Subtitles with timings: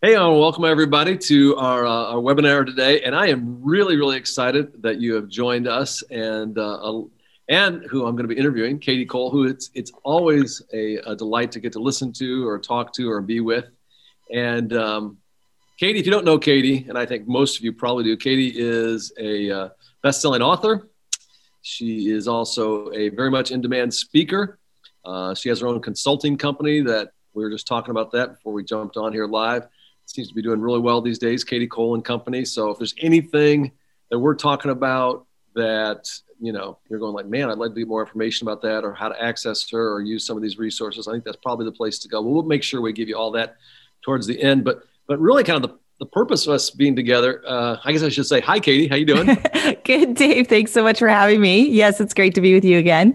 [0.00, 4.16] Hey, uh, welcome everybody to our, uh, our, webinar today, and I am really, really
[4.16, 7.02] excited that you have joined us, and uh,
[7.48, 11.16] and who I'm going to be interviewing, Kadi Cole, who it's it's always a, a,
[11.16, 13.64] delight to get to listen to or talk to or be with,
[14.32, 15.18] and um,
[15.80, 18.52] Kadi, if you don't know Kadi, and I think most of you probably do, Kadi
[18.54, 19.68] is a uh,
[20.04, 20.88] best-selling author.
[21.62, 24.60] She is also a very much in-demand speaker.
[25.04, 28.52] Uh, she has her own consulting company that we were just talking about that before
[28.52, 29.66] we jumped on here live
[30.08, 32.44] seems to be doing really well these days, Kadi Cole and Company.
[32.44, 33.72] So if there's anything
[34.10, 36.08] that we're talking about that
[36.40, 38.94] you know you're going like, man, I'd like to get more information about that, or
[38.94, 41.72] how to access her, or use some of these resources, I think that's probably the
[41.72, 42.22] place to go.
[42.22, 43.56] Well, make sure we give you all that
[44.02, 44.64] towards the end.
[44.64, 48.04] But but really, kind of the the purpose of us being together, uh, I guess
[48.04, 48.86] I should say, hi, Kadi.
[48.86, 49.26] How you doing?
[49.84, 50.46] Good, Dave.
[50.46, 51.68] Thanks so much for having me.
[51.68, 53.14] Yes, it's great to be with you again.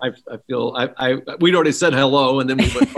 [0.00, 2.88] I, I feel I, I we'd already said hello and then we went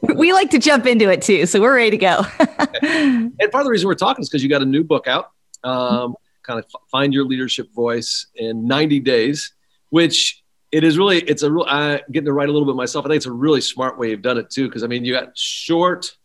[0.16, 2.24] we like to jump into it too, so we're ready to go.
[2.82, 5.32] and part of the reason we're talking is because you got a new book out,
[5.64, 9.52] um, kind of find your leadership voice in 90 days,
[9.90, 13.04] which it is really it's a real I getting to write a little bit myself.
[13.04, 15.12] I think it's a really smart way you've done it too, because I mean you
[15.12, 16.16] got short,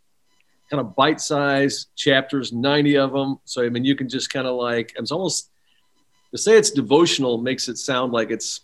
[0.70, 3.38] kind of bite-sized chapters, 90 of them.
[3.44, 5.50] So I mean you can just kind of like it's almost
[6.30, 8.60] to say it's devotional makes it sound like it's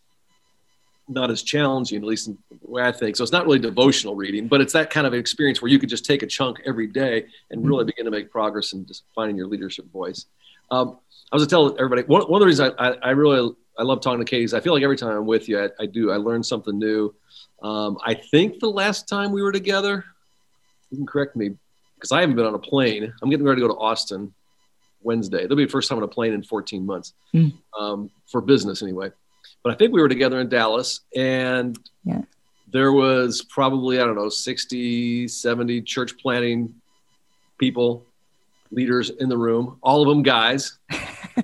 [1.09, 3.17] not as challenging, at least in the way I think.
[3.17, 5.89] So it's not really devotional reading, but it's that kind of experience where you could
[5.89, 7.69] just take a chunk every day and mm-hmm.
[7.69, 10.27] really begin to make progress in just finding your leadership voice.
[10.71, 10.99] Um,
[11.31, 13.83] I was to tell everybody one, one of the reasons I, I, I, really I
[13.83, 15.87] love talking to Kadi is I feel like every time I'm with you, I, I
[15.87, 17.15] do I learn something new.
[17.63, 20.05] Um, I think the last time we were together,
[20.91, 21.51] you can correct me
[21.97, 23.13] because I haven't been on a plane.
[23.23, 24.33] I'm getting ready to go to Austin
[25.03, 25.43] Wednesday.
[25.43, 27.53] That'll be the first time on a plane in 14 months mm.
[27.79, 29.11] um, for business anyway
[29.65, 32.21] but I think we were together in Dallas and yeah.
[32.71, 36.75] there was probably, I don't know, 60, 70 church planning
[37.59, 38.05] people,
[38.71, 40.79] leaders in the room, all of them guys.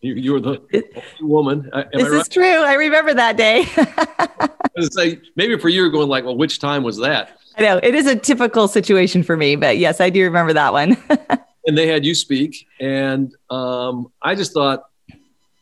[0.00, 1.70] you, you, were the it, woman.
[1.72, 2.20] Am this right?
[2.20, 2.44] is true.
[2.44, 3.64] I remember that day.
[4.90, 7.38] say, maybe for you, going like, well, which time was that?
[7.56, 10.72] I know it is a typical situation for me, but yes, I do remember that
[10.72, 10.96] one.
[11.66, 14.89] and they had you speak, and um, I just thought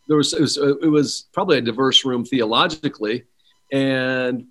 [0.09, 3.25] there was it, was it was probably a diverse room theologically,
[3.73, 4.47] and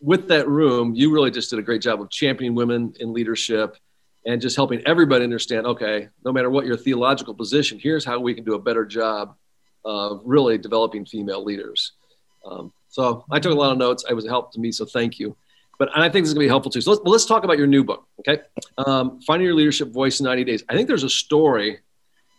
[0.00, 3.76] with that room, you really just did a great job of championing women in leadership
[4.26, 8.34] and just helping everybody understand okay, no matter what your theological position, here's how we
[8.34, 9.36] can do a better job
[9.84, 11.92] of really developing female leaders.
[12.44, 14.04] Um, so I took a lot of notes.
[14.08, 15.36] It was a help to me, so thank you.
[15.78, 16.82] But I think this is going to be helpful too.
[16.82, 18.42] So let's, let's talk about your new book, okay?
[18.76, 20.64] Um, Finding Your Leadership Voice in 90 Days.
[20.68, 21.78] I think there's a story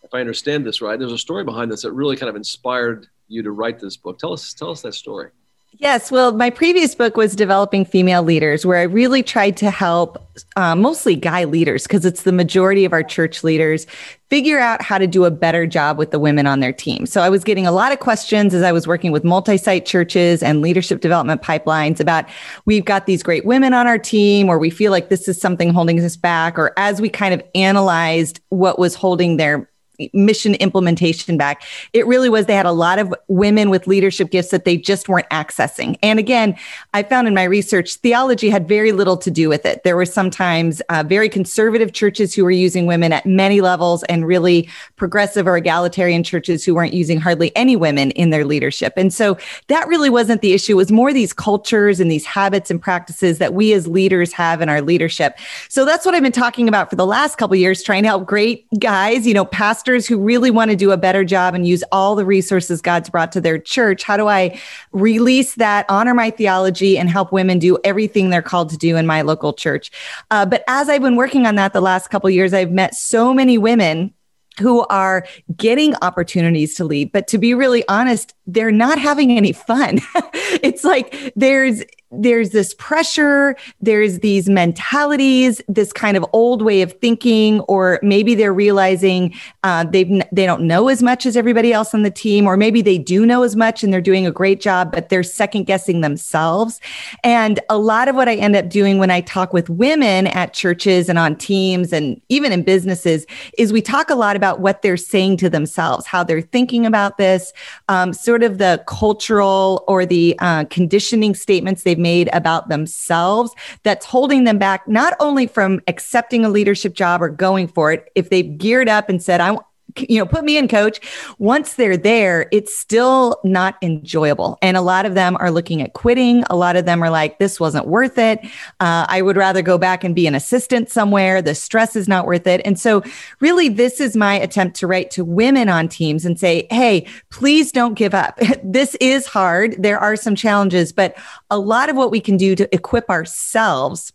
[0.03, 3.07] if I understand this right, there's a story behind this that really kind of inspired
[3.27, 4.19] you to write this book.
[4.19, 5.29] Tell us, tell us that story.
[5.77, 10.21] Yes, well, my previous book was Developing Female Leaders, where I really tried to help
[10.57, 13.87] uh, mostly guy leaders, because it's the majority of our church leaders,
[14.29, 17.05] figure out how to do a better job with the women on their team.
[17.05, 19.85] So I was getting a lot of questions as I was working with multi site
[19.85, 22.25] churches and leadership development pipelines about
[22.65, 25.73] we've got these great women on our team, or we feel like this is something
[25.73, 29.69] holding us back, or as we kind of analyzed what was holding their
[30.13, 31.63] mission implementation back,
[31.93, 35.09] it really was they had a lot of women with leadership gifts that they just
[35.09, 35.97] weren't accessing.
[36.01, 36.57] And again,
[36.93, 39.83] I found in my research, theology had very little to do with it.
[39.83, 44.25] There were sometimes uh, very conservative churches who were using women at many levels and
[44.25, 48.93] really progressive or egalitarian churches who weren't using hardly any women in their leadership.
[48.95, 49.37] And so
[49.67, 50.73] that really wasn't the issue.
[50.73, 54.61] It was more these cultures and these habits and practices that we as leaders have
[54.61, 55.37] in our leadership.
[55.69, 58.25] So that's what I've been talking about for the last couple years, trying to help
[58.25, 61.67] great guys, you know, pastors pastors who really want to do a better job and
[61.67, 64.03] use all the resources God's brought to their church?
[64.03, 64.57] How do I
[64.93, 69.05] release that, honor my theology, and help women do everything they're called to do in
[69.05, 69.91] my local church?
[70.31, 73.33] Uh, but as I've been working on that the last couple years, I've met so
[73.33, 74.13] many women
[74.59, 75.25] who are
[75.55, 79.99] getting opportunities to lead but to be really honest they're not having any fun
[80.61, 86.91] it's like there's there's this pressure, there's these mentalities, this kind of old way of
[86.99, 89.33] thinking, or maybe they're realizing
[89.63, 92.81] uh, they they don't know as much as everybody else on the team, or maybe
[92.81, 96.01] they do know as much and they're doing a great job, but they're second guessing
[96.01, 96.81] themselves.
[97.23, 100.53] And a lot of what I end up doing when I talk with women at
[100.53, 103.25] churches and on teams and even in businesses
[103.57, 107.19] is we talk a lot about what they're saying to themselves, how they're thinking about
[107.19, 107.53] this,
[107.89, 113.53] um, sort of the cultural or the uh, conditioning statements they've made about themselves
[113.83, 118.11] that's holding them back, not only from accepting a leadership job or going for it,
[118.15, 119.59] if they've geared up and said, I
[119.97, 120.99] you know, put me in coach.
[121.39, 124.57] Once they're there, it's still not enjoyable.
[124.61, 126.43] And a lot of them are looking at quitting.
[126.49, 128.39] A lot of them are like, this wasn't worth it.
[128.79, 131.41] Uh, I would rather go back and be an assistant somewhere.
[131.41, 132.61] The stress is not worth it.
[132.65, 133.03] And so,
[133.39, 137.71] really, this is my attempt to write to women on teams and say, hey, please
[137.71, 138.39] don't give up.
[138.63, 139.81] this is hard.
[139.81, 141.17] There are some challenges, but
[141.49, 144.13] a lot of what we can do to equip ourselves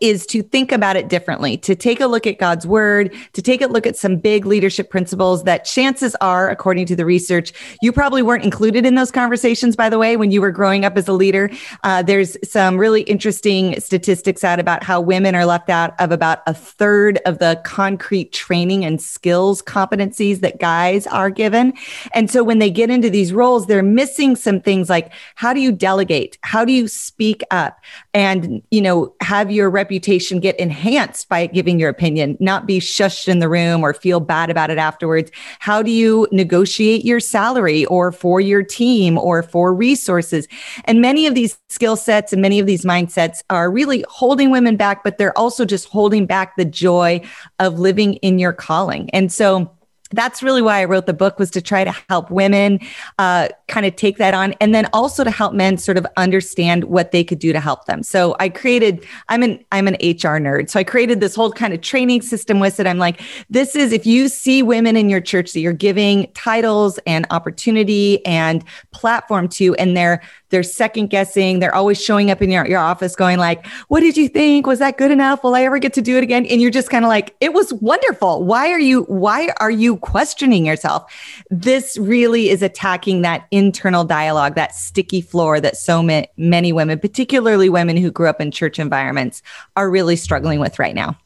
[0.00, 3.62] is to think about it differently, to take a look at God's word, to take
[3.62, 7.52] a look at some big leadership principles that chances are, according to the research,
[7.82, 10.96] you probably weren't included in those conversations, by the way, when you were growing up
[10.96, 11.50] as a leader.
[11.84, 16.42] Uh, there's some really interesting statistics out about how women are left out of about
[16.46, 21.72] a third of the concrete training and skills competencies that guys are given.
[22.12, 25.60] And so when they get into these roles, they're missing some things like how do
[25.60, 26.38] you delegate?
[26.42, 27.78] How do you speak up?
[28.14, 33.26] And, you know, have your reputation get enhanced by giving your opinion, not be shushed
[33.26, 35.32] in the room or feel bad about it afterwards?
[35.58, 40.46] How do you negotiate your salary or for your team or for resources?
[40.84, 44.76] And many of these skill sets and many of these mindsets are really holding women
[44.76, 47.20] back, but they're also just holding back the joy
[47.58, 49.10] of living in your calling.
[49.10, 49.68] And so,
[50.12, 52.80] that's really why I wrote the book was to try to help women
[53.18, 56.84] uh, kind of take that on, and then also to help men sort of understand
[56.84, 58.02] what they could do to help them.
[58.02, 59.04] So I created.
[59.28, 62.60] I'm an I'm an HR nerd, so I created this whole kind of training system
[62.60, 62.86] with it.
[62.86, 63.20] I'm like,
[63.50, 68.24] this is if you see women in your church that you're giving titles and opportunity
[68.26, 71.58] and platform to, and they're they're second guessing.
[71.58, 74.66] They're always showing up in your, your office going like, what did you think?
[74.66, 75.42] Was that good enough?
[75.42, 76.46] Will I ever get to do it again?
[76.46, 78.44] And you're just kind of like, it was wonderful.
[78.44, 81.12] Why are you, why are you questioning yourself?
[81.50, 86.98] This really is attacking that internal dialogue, that sticky floor that so ma- many women,
[86.98, 89.42] particularly women who grew up in church environments
[89.74, 91.18] are really struggling with right now.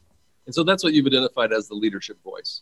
[0.45, 2.61] And so that's what you've identified as the leadership voice.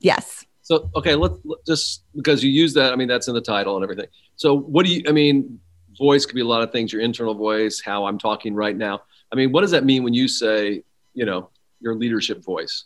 [0.00, 0.46] Yes.
[0.62, 3.76] So, okay, let's let, just because you use that, I mean, that's in the title
[3.76, 4.06] and everything.
[4.36, 5.60] So, what do you, I mean,
[5.96, 9.02] voice could be a lot of things your internal voice how i'm talking right now.
[9.32, 10.82] I mean what does that mean when you say
[11.14, 11.50] you know
[11.80, 12.84] your leadership voice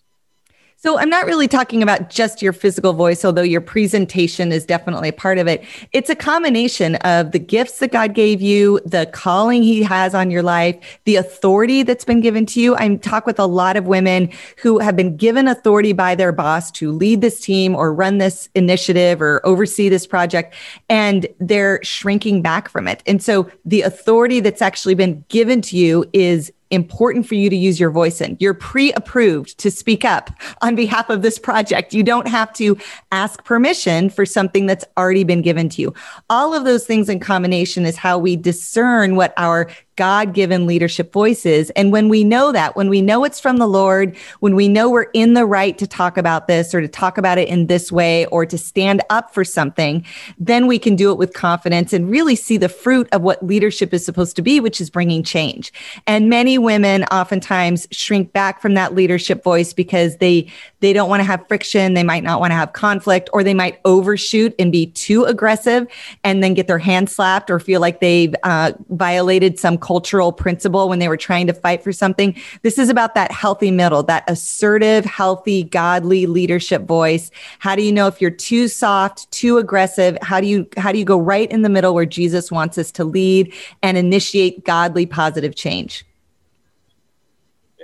[0.81, 5.09] so I'm not really talking about just your physical voice, although your presentation is definitely
[5.09, 5.65] a part of it.
[5.93, 10.31] It's a combination of the gifts that God gave you, the calling he has on
[10.31, 12.77] your life, the authority that's been given to you.
[12.77, 16.71] I talk with a lot of women who have been given authority by their boss
[16.73, 20.55] to lead this team or run this initiative or oversee this project,
[20.89, 23.03] and they're shrinking back from it.
[23.05, 27.57] And so the authority that's actually been given to you is important for you to
[27.57, 28.37] use your voice in.
[28.41, 30.31] You're pre approved to speak up
[30.63, 31.95] on behalf of this project.
[31.95, 32.77] You don't have to
[33.13, 35.95] ask permission for something that's already been given to you.
[36.31, 41.13] All of those things in combination is how we discern what our God given leadership
[41.13, 41.71] voices.
[41.71, 44.89] And when we know that, when we know it's from the Lord, when we know
[44.89, 47.91] we're in the right to talk about this or to talk about it in this
[47.91, 50.05] way or to stand up for something,
[50.39, 53.93] then we can do it with confidence and really see the fruit of what leadership
[53.93, 55.73] is supposed to be, which is bringing change.
[56.07, 60.49] And many women oftentimes shrink back from that leadership voice because they
[60.81, 63.55] they don't want to have friction, they might not want to have conflict, or they
[63.55, 65.87] might overshoot and be too aggressive
[66.25, 70.89] and then get their hand slapped or feel like they've uh, violated some cultural principle
[70.89, 72.35] when they were trying to fight for something.
[72.63, 77.31] This is about that healthy middle, that assertive, healthy, godly leadership voice.
[77.59, 80.17] How do you know if you're too soft, too aggressive?
[80.23, 82.93] How do you how do you go right in the middle where Jesus wants us
[82.93, 83.53] to lead
[83.83, 86.05] and initiate godly positive change?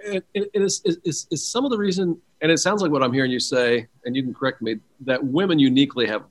[0.06, 3.14] It, it is, is, is some of the reason, and it sounds like what I'm
[3.14, 6.24] hearing you say, and you can correct me, that women uniquely have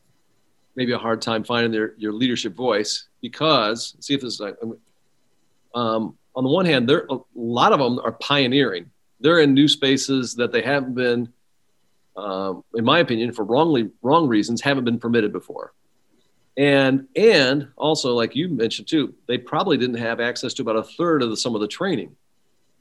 [0.76, 4.42] maybe a hard time finding their your leadership voice because see if this is
[5.74, 8.92] um, on the one hand, there a lot of them are pioneering.
[9.22, 11.34] They're in new spaces that they haven't been,
[12.16, 15.74] um, in my opinion, for wrongly wrong reasons, haven't been permitted before.
[16.58, 20.84] And and also, like you mentioned too, they probably didn't have access to about a
[20.84, 22.16] third of the, some of the training.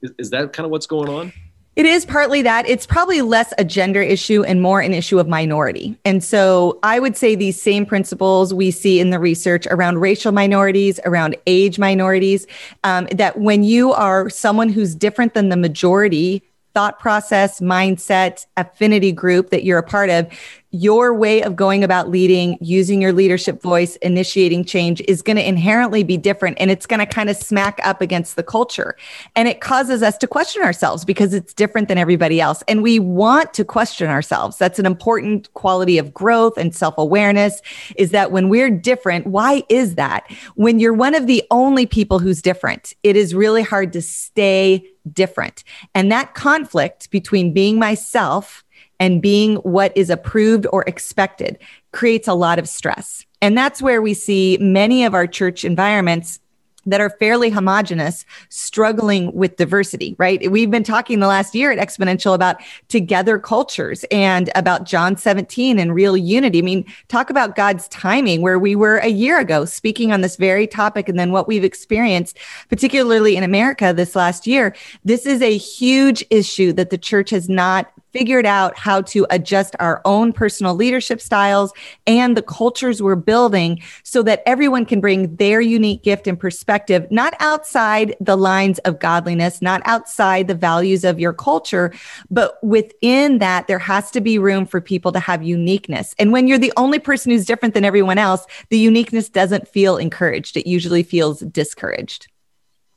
[0.02, 1.32] Is, is that kind of what's going on?
[1.74, 2.68] It is partly that.
[2.68, 5.96] It's probably less a gender issue and more an issue of minority.
[6.04, 10.32] And so I would say these same principles we see in the research around racial
[10.32, 12.46] minorities, around age minorities,
[12.84, 16.42] um, that when you are someone who's different than the majority,
[16.74, 20.26] thought process, mindset, affinity group that you're a part of,
[20.72, 25.46] your way of going about leading, using your leadership voice, initiating change is going to
[25.46, 28.96] inherently be different and it's going to kind of smack up against the culture.
[29.36, 32.62] And it causes us to question ourselves because it's different than everybody else.
[32.68, 34.56] And we want to question ourselves.
[34.56, 37.60] That's an important quality of growth and self awareness
[37.96, 40.24] is that when we're different, why is that?
[40.54, 44.86] When you're one of the only people who's different, it is really hard to stay
[45.12, 45.64] different.
[45.94, 48.64] And that conflict between being myself
[49.02, 51.58] and being what is approved or expected
[51.90, 53.26] creates a lot of stress.
[53.40, 56.38] And that's where we see many of our church environments
[56.86, 60.50] that are fairly homogenous struggling with diversity right?
[60.50, 65.78] We've been talking the last year at exponential about together cultures and about john 17
[65.78, 66.58] and real unity.
[66.58, 70.36] I mean talk about god's timing where we were a year ago speaking on this
[70.36, 74.74] very topic and then what we've experienced particularly in america this last year.
[75.04, 79.74] This is a huge issue that the church has not figured out how to adjust
[79.80, 81.72] our own personal leadership styles
[82.06, 87.06] and the cultures we're building so that everyone can bring their unique gift and perspective,
[87.10, 91.92] not outside the lines of godliness, not outside the values of your culture,
[92.30, 96.14] but within that, there has to be room for people to have uniqueness.
[96.18, 99.96] And when you're the only person who's different than everyone else, the uniqueness doesn't feel
[99.96, 100.56] encouraged.
[100.56, 102.28] It usually feels discouraged.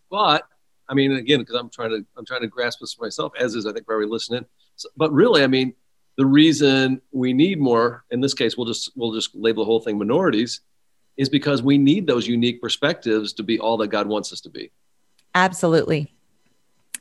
[0.09, 0.43] But
[0.87, 3.55] I mean, again, because I'm trying to I'm trying to grasp this for myself, as
[3.55, 4.45] is I think for everybody listening
[4.75, 5.73] so, but really, I mean,
[6.17, 9.79] the reason we need more, in this case, we'll just we'll just label the whole
[9.79, 10.61] thing minorities,
[11.17, 14.49] is because we need those unique perspectives to be all that God wants us to
[14.49, 14.71] be.
[15.33, 16.11] Absolutely.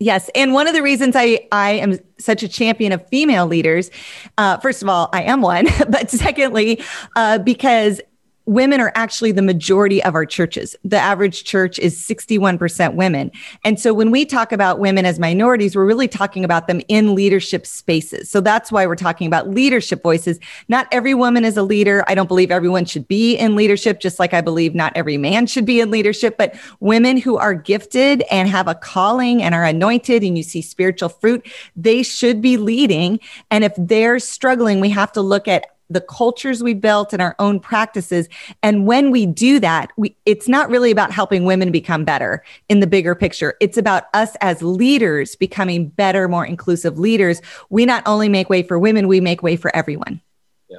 [0.01, 3.91] Yes, and one of the reasons I I am such a champion of female leaders,
[4.39, 6.83] uh, first of all, I am one, but secondly,
[7.15, 8.01] uh, because
[8.47, 10.77] women are actually the majority of our churches.
[10.85, 13.31] The average church is 61% women.
[13.65, 17.15] And so when we talk about women as minorities, we're really talking about them in
[17.15, 18.31] leadership spaces.
[18.31, 20.39] So that's why we're talking about leadership voices.
[20.69, 22.05] Not every woman is a leader.
[22.07, 25.47] I don't believe everyone should be in leadership, just like I believe not every man
[25.47, 29.65] should be in leadership, but women who are gifted and have a calling and are
[29.65, 31.47] anointed and you see spiritual fruit,
[31.77, 33.21] they should be leading.
[33.51, 37.35] And if they're struggling, we have to look at the cultures we built and our
[37.39, 38.29] own practices.
[38.63, 42.81] And when we do that, we, it's not really about helping women become better in
[42.81, 43.55] the bigger picture.
[43.61, 47.41] It's about us as leaders becoming better, more inclusive leaders.
[47.71, 50.21] We not only make way for women, we make way for everyone.
[50.69, 50.79] Yeah.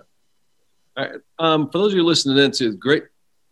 [0.98, 1.22] All right.
[1.39, 3.05] Um, for those of you listening in to great,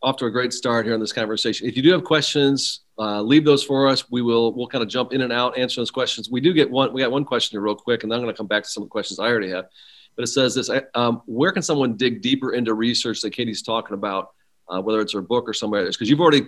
[0.04, 1.66] off to a great start here in this conversation.
[1.66, 4.12] If you do have questions, uh, leave those for us.
[4.12, 6.30] We will we'll kind of jump in and out answer those questions.
[6.30, 6.92] We do get one.
[6.92, 8.70] We got one question here real quick, and then I'm going to come back to
[8.70, 9.66] some of the questions I already have
[10.16, 13.94] but it says this um, where can someone dig deeper into research that kadi's talking
[13.94, 14.32] about
[14.70, 15.96] uh, whether it's her book or somewhere else?
[15.96, 16.48] Because you've already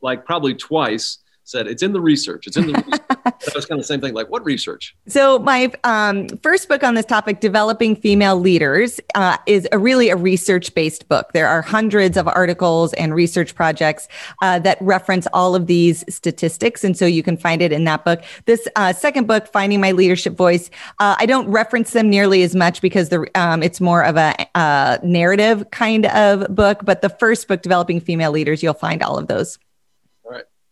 [0.00, 2.46] like probably twice said it's in the research.
[2.46, 3.00] It's in the research.
[3.24, 4.14] that was kind of the same thing.
[4.14, 4.96] Like what research?
[5.08, 10.10] So my um, first book on this topic, developing female leaders, uh, is a really
[10.10, 11.32] a research-based book.
[11.32, 14.08] There are hundreds of articles and research projects
[14.40, 18.04] uh, that reference all of these statistics, and so you can find it in that
[18.04, 18.22] book.
[18.46, 22.54] This uh, second book, Finding My Leadership Voice, uh, I don't reference them nearly as
[22.54, 26.80] much because the um, it's more of a uh, narrative kind of book.
[26.84, 29.58] But the first book, Developing Female Leaders, you'll find all of those.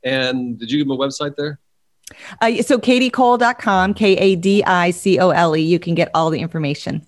[0.03, 1.59] And did you give them a website there?
[2.41, 5.61] Uh, so kadicole.com, K A D I C O L E.
[5.61, 7.07] You can get all the information.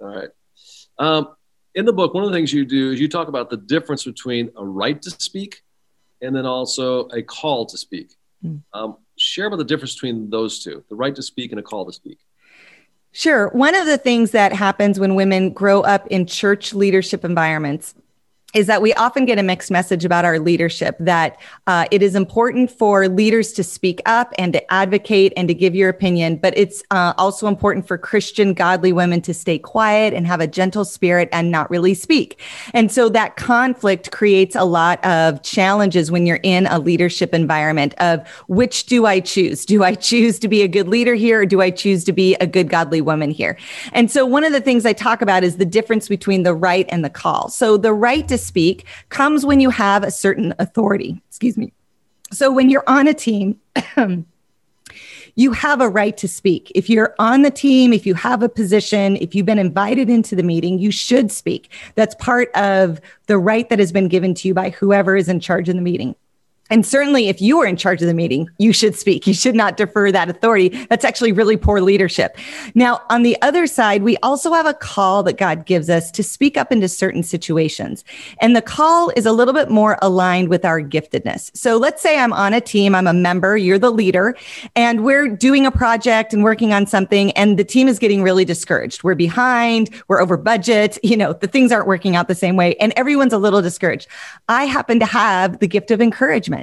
[0.00, 0.28] All right.
[0.98, 1.34] Um,
[1.74, 4.04] in the book, one of the things you do is you talk about the difference
[4.04, 5.62] between a right to speak
[6.20, 8.14] and then also a call to speak.
[8.44, 8.62] Mm.
[8.72, 11.86] Um, share about the difference between those two the right to speak and a call
[11.86, 12.18] to speak.
[13.12, 13.48] Sure.
[13.48, 17.94] One of the things that happens when women grow up in church leadership environments
[18.54, 22.14] is that we often get a mixed message about our leadership that uh, it is
[22.14, 26.56] important for leaders to speak up and to advocate and to give your opinion but
[26.56, 30.84] it's uh, also important for christian godly women to stay quiet and have a gentle
[30.84, 32.40] spirit and not really speak.
[32.74, 37.94] And so that conflict creates a lot of challenges when you're in a leadership environment
[37.98, 39.66] of which do i choose?
[39.66, 42.34] Do i choose to be a good leader here or do i choose to be
[42.36, 43.56] a good godly woman here?
[43.92, 46.86] And so one of the things i talk about is the difference between the right
[46.88, 47.48] and the call.
[47.48, 51.22] So the right to speak comes when you have a certain authority.
[51.28, 51.72] Excuse me.
[52.32, 53.58] So when you're on a team,
[55.34, 56.72] you have a right to speak.
[56.74, 60.34] If you're on the team, if you have a position, if you've been invited into
[60.34, 61.70] the meeting, you should speak.
[61.94, 65.40] That's part of the right that has been given to you by whoever is in
[65.40, 66.14] charge of the meeting.
[66.70, 69.26] And certainly, if you are in charge of the meeting, you should speak.
[69.26, 70.68] You should not defer that authority.
[70.88, 72.36] That's actually really poor leadership.
[72.74, 76.22] Now, on the other side, we also have a call that God gives us to
[76.22, 78.04] speak up into certain situations.
[78.40, 81.56] And the call is a little bit more aligned with our giftedness.
[81.56, 84.36] So let's say I'm on a team, I'm a member, you're the leader,
[84.76, 88.44] and we're doing a project and working on something, and the team is getting really
[88.44, 89.02] discouraged.
[89.02, 92.74] We're behind, we're over budget, you know, the things aren't working out the same way,
[92.76, 94.08] and everyone's a little discouraged.
[94.48, 96.57] I happen to have the gift of encouragement.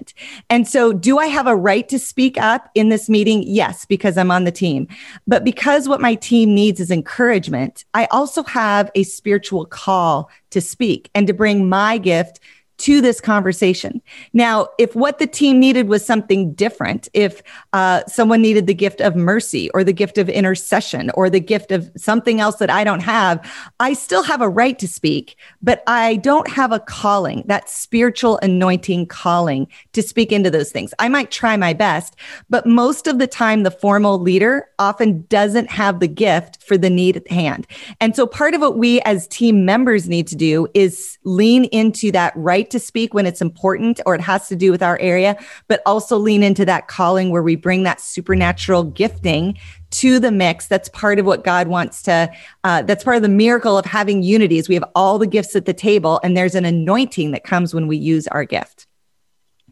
[0.49, 3.43] And so, do I have a right to speak up in this meeting?
[3.45, 4.87] Yes, because I'm on the team.
[5.27, 10.61] But because what my team needs is encouragement, I also have a spiritual call to
[10.61, 12.39] speak and to bring my gift
[12.77, 14.01] to this conversation.
[14.33, 17.41] Now, if what the team needed was something different, if
[17.73, 21.71] uh, someone needed the gift of mercy or the gift of intercession or the gift
[21.71, 25.83] of something else that I don't have, I still have a right to speak, but
[25.87, 30.93] I don't have a calling, that spiritual anointing calling to speak into those things.
[30.99, 32.15] I might try my best,
[32.49, 36.89] but most of the time, the formal leader often doesn't have the gift for the
[36.89, 37.67] need at hand.
[37.99, 42.11] And so part of what we as team members need to do is lean into
[42.11, 45.37] that right to speak when it's important or it has to do with our area,
[45.67, 49.57] but also lean into that calling where we bring that supernatural gifting
[49.91, 50.67] to the mix.
[50.67, 52.31] That's part of what God wants to,
[52.63, 55.55] uh, that's part of the miracle of having unity is we have all the gifts
[55.55, 58.87] at the table and there's an anointing that comes when we use our gift.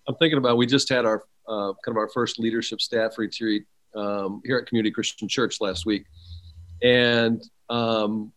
[0.08, 3.66] I'm thinking about, we just had our uh, kind of our first leadership staff retreat
[3.96, 6.06] um, here at Community Christian Church last week.
[6.84, 8.34] And um,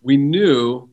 [0.00, 0.88] we knew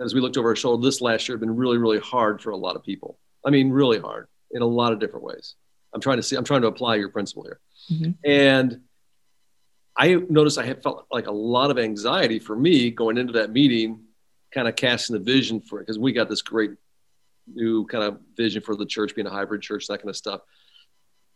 [0.00, 2.50] as we looked over our shoulder, this last year had been really, really hard for
[2.50, 3.18] a lot of people.
[3.44, 5.54] I mean, really hard in a lot of different ways.
[5.94, 7.60] I'm trying to see, I'm trying to apply your principle here.
[7.90, 8.10] Mm-hmm.
[8.24, 8.80] And
[9.96, 13.52] I noticed I had felt like a lot of anxiety for me going into that
[13.52, 14.00] meeting,
[14.52, 16.72] kind of casting the vision for it, because we got this great
[17.46, 20.40] new kind of vision for the church being a hybrid church, that kind of stuff.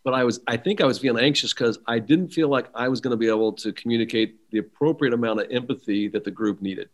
[0.06, 2.88] But I was, I think I was feeling anxious because I didn't feel like I
[2.88, 6.62] was going to be able to communicate the appropriate amount of empathy that the group
[6.62, 6.88] needed,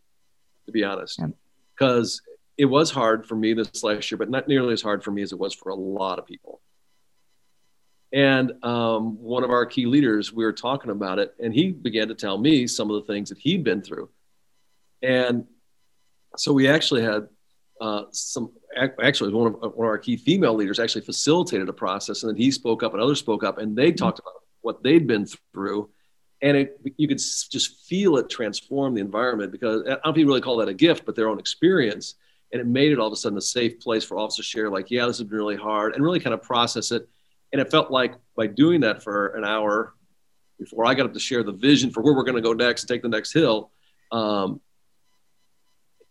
[0.67, 1.21] to be honest.
[1.21, 1.27] Yeah
[1.83, 2.23] because
[2.59, 5.23] it was hard for me this last year, but not nearly as hard for me
[5.23, 6.61] as it was for a lot of people.
[8.13, 12.09] And um, one of our key leaders, we were talking about it, and he began
[12.09, 14.11] to tell me some of the things that he'd been through.
[15.03, 15.47] And
[16.37, 17.29] so we actually had
[17.81, 22.23] uh, some, actually, one of, one of our key female leaders actually facilitated a process,
[22.23, 23.97] and then he spoke up and others spoke up, and they mm-hmm.
[23.97, 25.91] talked about what they'd been through
[26.43, 30.17] and it, you could just feel it transform the environment because I don't know if
[30.17, 32.17] you really call that a gift, but their own experience.
[32.53, 34.69] And it made it all of a sudden a safe place for officers to share,
[34.69, 37.09] like, yeah, this has been really hard, and really kind of process it.
[37.53, 39.95] And it felt like by doing that for an hour
[40.59, 42.83] before I got up to share the vision for where we're going to go next
[42.83, 43.71] and take the next hill,
[44.11, 44.61] um,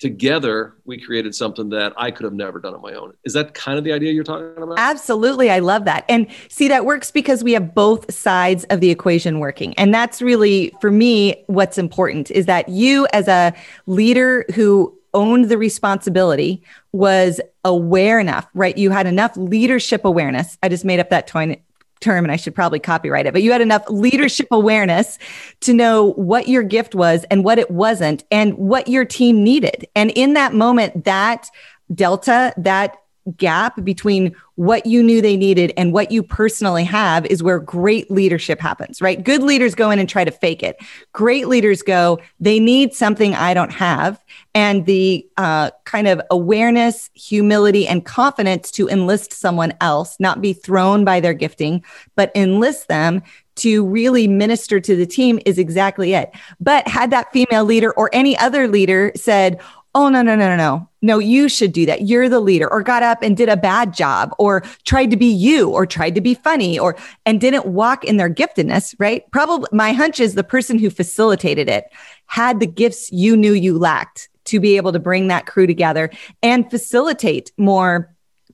[0.02, 3.14] together we created something that I could have never done on my own.
[3.24, 4.80] Is that kind of the idea you're talking about?
[4.80, 5.52] Absolutely.
[5.52, 6.06] I love that.
[6.10, 9.76] And see, that works because we have both sides of the equation working.
[9.76, 13.54] And that's really, for me, what's important is that you, as a
[13.86, 18.76] leader who owned the responsibility, was aware enough, right?
[18.76, 20.58] You had enough leadership awareness.
[20.64, 21.28] I just made up that
[22.02, 25.18] term and I should probably copyright it, but you had enough leadership awareness
[25.62, 29.88] to know what your gift was and what it wasn't and what your team needed.
[29.96, 31.50] And in that moment, that
[31.94, 32.98] delta, that
[33.38, 38.10] gap between what you knew they needed and what you personally have is where great
[38.12, 39.24] leadership happens, right?
[39.24, 40.78] Good leaders go in and try to fake it.
[41.14, 44.20] Great leaders go, they need something I don't have.
[44.54, 50.54] And the uh, kind of awareness, humility, and confidence to enlist someone else, not be
[50.54, 51.84] thrown by their gifting,
[52.16, 53.24] but enlist them
[53.56, 56.32] to really minister to the team is exactly it.
[56.60, 59.60] But had that female leader or any other leader said,
[59.94, 60.88] oh no no no no no.
[61.02, 62.04] No you should do that.
[62.08, 65.26] You're the leader or got up and did a bad job or tried to be
[65.26, 69.30] you or tried to be funny or and didn't walk in their giftedness right?
[69.32, 71.86] Probably my hunch is the person who facilitated it
[72.28, 76.10] had the gifts you knew you lacked to be able to bring that crew together
[76.42, 78.11] and facilitate more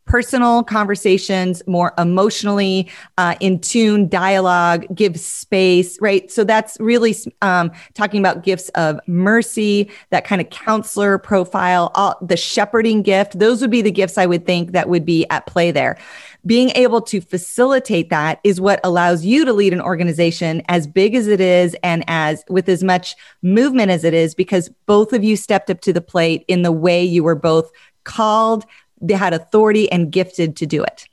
[0.07, 6.31] personal conversations, more emotionally uh, in tune dialogue, give space, right?
[6.31, 12.17] So that's really um, talking about gifts of mercy, that kind of counselor profile, all,
[12.21, 13.37] the shepherding gift.
[13.37, 15.97] Those would be the gifts I would think that would be at play there.
[16.45, 21.13] Being able to facilitate that is what allows you to lead an organization as big
[21.13, 25.23] as it is and as with as much movement as it is, because both of
[25.23, 27.69] you stepped up to the plate in the way you were both
[28.05, 28.65] called,
[29.01, 31.07] they had authority and gifted to do it.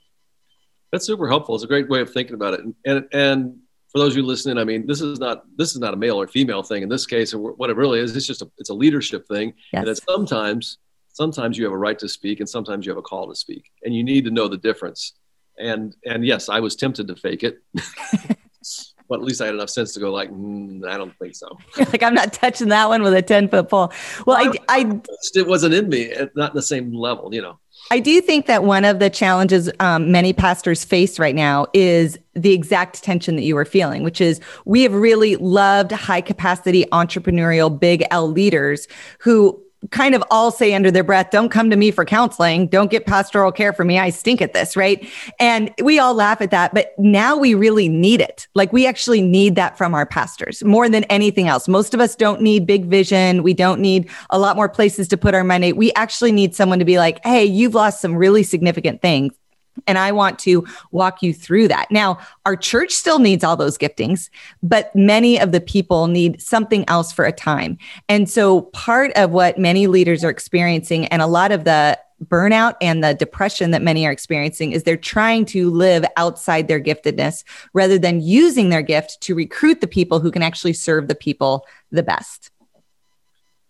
[0.91, 1.55] That's super helpful.
[1.55, 2.61] It's a great way of thinking about it.
[2.61, 3.59] And, and, and
[3.91, 6.21] for those of you listening, I mean, this is not this is not a male
[6.21, 7.33] or female thing in this case.
[7.33, 9.53] What it really is, it's just a it's a leadership thing.
[9.71, 9.79] Yes.
[9.79, 10.77] And that sometimes
[11.13, 13.71] sometimes you have a right to speak, and sometimes you have a call to speak,
[13.83, 15.13] and you need to know the difference.
[15.57, 17.59] And and yes, I was tempted to fake it.
[19.07, 21.57] but at least I had enough sense to go like, mm, I don't think so.
[21.77, 23.91] like I'm not touching that one with a 10 foot pole.
[24.25, 25.01] Well, I, I,
[25.35, 27.59] it wasn't in me, not in the same level, you know.
[27.91, 32.17] I do think that one of the challenges um, many pastors face right now is
[32.33, 36.85] the exact tension that you were feeling, which is we have really loved high capacity
[36.91, 38.87] entrepreneurial big L leaders
[39.19, 42.67] who kind of all say under their breath, don't come to me for counseling.
[42.67, 43.99] Don't get pastoral care for me.
[43.99, 44.75] I stink at this.
[44.75, 45.07] Right.
[45.39, 46.73] And we all laugh at that.
[46.73, 48.47] But now we really need it.
[48.55, 51.67] Like we actually need that from our pastors more than anything else.
[51.67, 53.43] Most of us don't need big vision.
[53.43, 55.73] We don't need a lot more places to put our money.
[55.73, 59.33] We actually need someone to be like, hey, you've lost some really significant things
[59.87, 61.91] and I want to walk you through that.
[61.91, 64.29] Now, our church still needs all those giftings,
[64.63, 67.77] but many of the people need something else for a time.
[68.09, 72.75] And so, part of what many leaders are experiencing, and a lot of the burnout
[72.81, 77.43] and the depression that many are experiencing, is they're trying to live outside their giftedness
[77.73, 81.65] rather than using their gift to recruit the people who can actually serve the people
[81.91, 82.51] the best.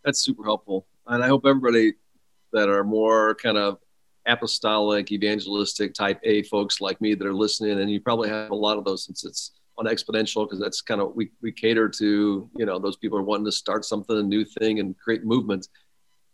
[0.03, 0.85] That's super helpful.
[1.07, 1.93] And I hope everybody
[2.53, 3.79] that are more kind of
[4.25, 8.55] apostolic, evangelistic type A folks like me that are listening, and you probably have a
[8.55, 12.49] lot of those since it's on exponential because that's kind of we we cater to
[12.55, 15.69] you know those people are wanting to start something a new thing and create movements.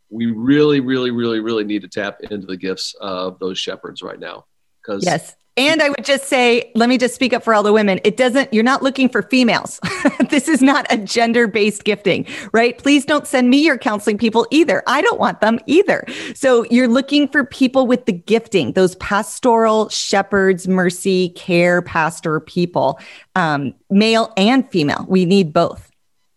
[0.10, 4.20] We really, really, really, really need to tap into the gifts of those shepherds right
[4.20, 4.46] now
[4.82, 7.74] because yes and I would just say, let me just speak up for all the
[7.74, 8.00] women.
[8.04, 9.80] It doesn't, you're not looking for females.
[10.30, 12.78] this is not a gender based gifting, right?
[12.78, 14.82] Please don't send me your counseling people either.
[14.88, 16.06] I don't want them either.
[16.36, 23.00] So you're looking for people with the gifting, those pastoral shepherds, mercy, care, pastor people,
[23.36, 25.06] um, male and female.
[25.10, 25.92] We need both.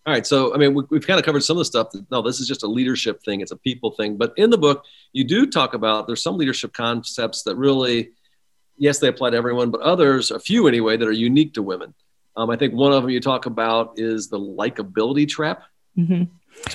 [0.06, 0.26] All right.
[0.26, 1.90] So, I mean, we, have kind of covered some of the stuff.
[1.92, 3.40] That, no, this is just a leadership thing.
[3.40, 4.16] It's a people thing.
[4.16, 8.10] But in the book, you do talk about there's some leadership concepts that really,
[8.76, 11.94] yes, they apply to everyone, but others, a few anyway, that are unique to women.
[12.36, 15.62] Um, I think one of them you talk about is the likability trap.
[15.96, 16.24] Mm-hmm.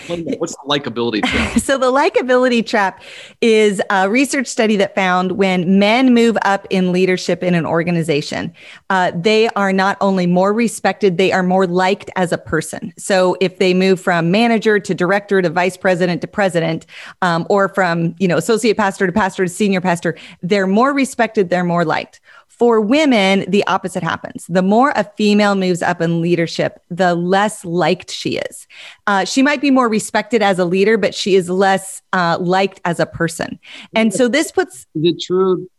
[0.07, 1.57] What's the likability trap?
[1.59, 3.01] so, the likability trap
[3.41, 8.53] is a research study that found when men move up in leadership in an organization,
[8.89, 12.93] uh, they are not only more respected, they are more liked as a person.
[12.97, 16.85] So, if they move from manager to director to vice president to president,
[17.21, 21.49] um, or from you know associate pastor to pastor to senior pastor, they're more respected,
[21.49, 22.19] they're more liked.
[22.59, 24.45] For women, the opposite happens.
[24.49, 28.67] The more a female moves up in leadership, the less liked she is.
[29.07, 32.81] Uh, she might be more respected as a leader, but she is less uh, liked
[32.83, 33.59] as a person.
[33.95, 34.85] And so this puts.
[34.93, 35.69] Is it true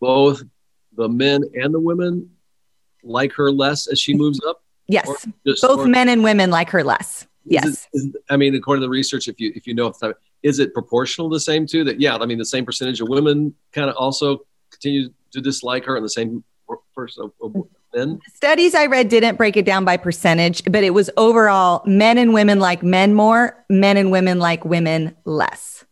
[0.00, 0.42] both
[0.96, 2.30] the men and the women
[3.02, 4.62] like her less as she moves up?
[4.88, 5.26] Yes.
[5.46, 7.26] Just, both or, men and women like her less.
[7.44, 7.86] Yes.
[7.92, 9.96] It, is, I mean, according to the research, if you if you know if
[10.42, 11.84] is it proportional the same too?
[11.84, 15.84] That yeah, I mean the same percentage of women kind of also continue to dislike
[15.84, 16.44] her in the same
[16.94, 17.54] person of,
[17.94, 18.20] men?
[18.34, 22.32] Studies I read didn't break it down by percentage, but it was overall men and
[22.32, 25.84] women like men more, men and women like women less.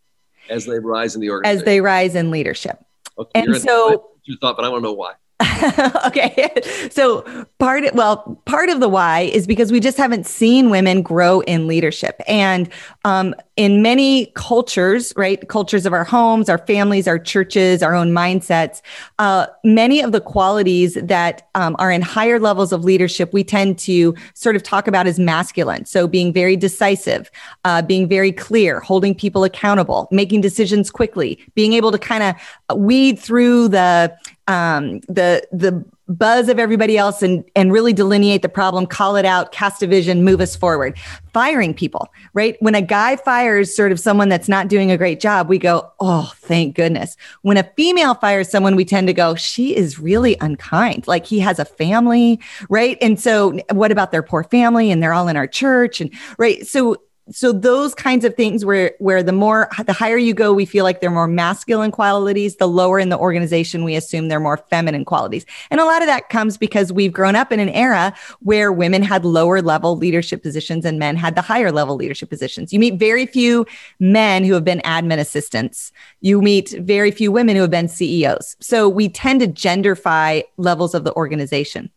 [0.49, 1.59] As they rise in the organization.
[1.59, 2.83] As they rise in leadership.
[3.17, 5.13] Okay, and so you thought, but I want to know why.
[6.05, 6.53] okay.
[6.91, 7.21] So
[7.59, 11.65] part well, part of the why is because we just haven't seen women grow in
[11.65, 12.21] leadership.
[12.27, 12.69] And
[13.05, 15.47] um, in many cultures, right?
[15.47, 18.81] Cultures of our homes, our families, our churches, our own mindsets,
[19.19, 23.79] uh, many of the qualities that um, are in higher levels of leadership, we tend
[23.79, 25.85] to sort of talk about as masculine.
[25.85, 27.31] So being very decisive,
[27.63, 32.77] uh, being very clear, holding people accountable, making decisions quickly, being able to kind of
[32.77, 34.13] weed through the
[34.49, 39.25] um, the the buzz of everybody else and and really delineate the problem, call it
[39.25, 40.97] out, cast a vision, move us forward.
[41.33, 42.57] Firing people, right?
[42.59, 45.91] When a guy fires sort of someone that's not doing a great job, we go,
[45.99, 50.35] "Oh, thank goodness." When a female fires someone, we tend to go, "She is really
[50.41, 52.97] unkind." Like he has a family, right?
[53.01, 56.65] And so what about their poor family and they're all in our church and right?
[56.65, 56.97] So
[57.31, 60.83] so those kinds of things where where the more the higher you go we feel
[60.83, 65.05] like they're more masculine qualities the lower in the organization we assume they're more feminine
[65.05, 65.45] qualities.
[65.71, 69.03] And a lot of that comes because we've grown up in an era where women
[69.03, 72.73] had lower level leadership positions and men had the higher level leadership positions.
[72.73, 73.65] You meet very few
[73.99, 75.91] men who have been admin assistants.
[76.21, 80.93] You meet very few women who have been CEOs so we tend to genderfy levels
[80.93, 81.89] of the organization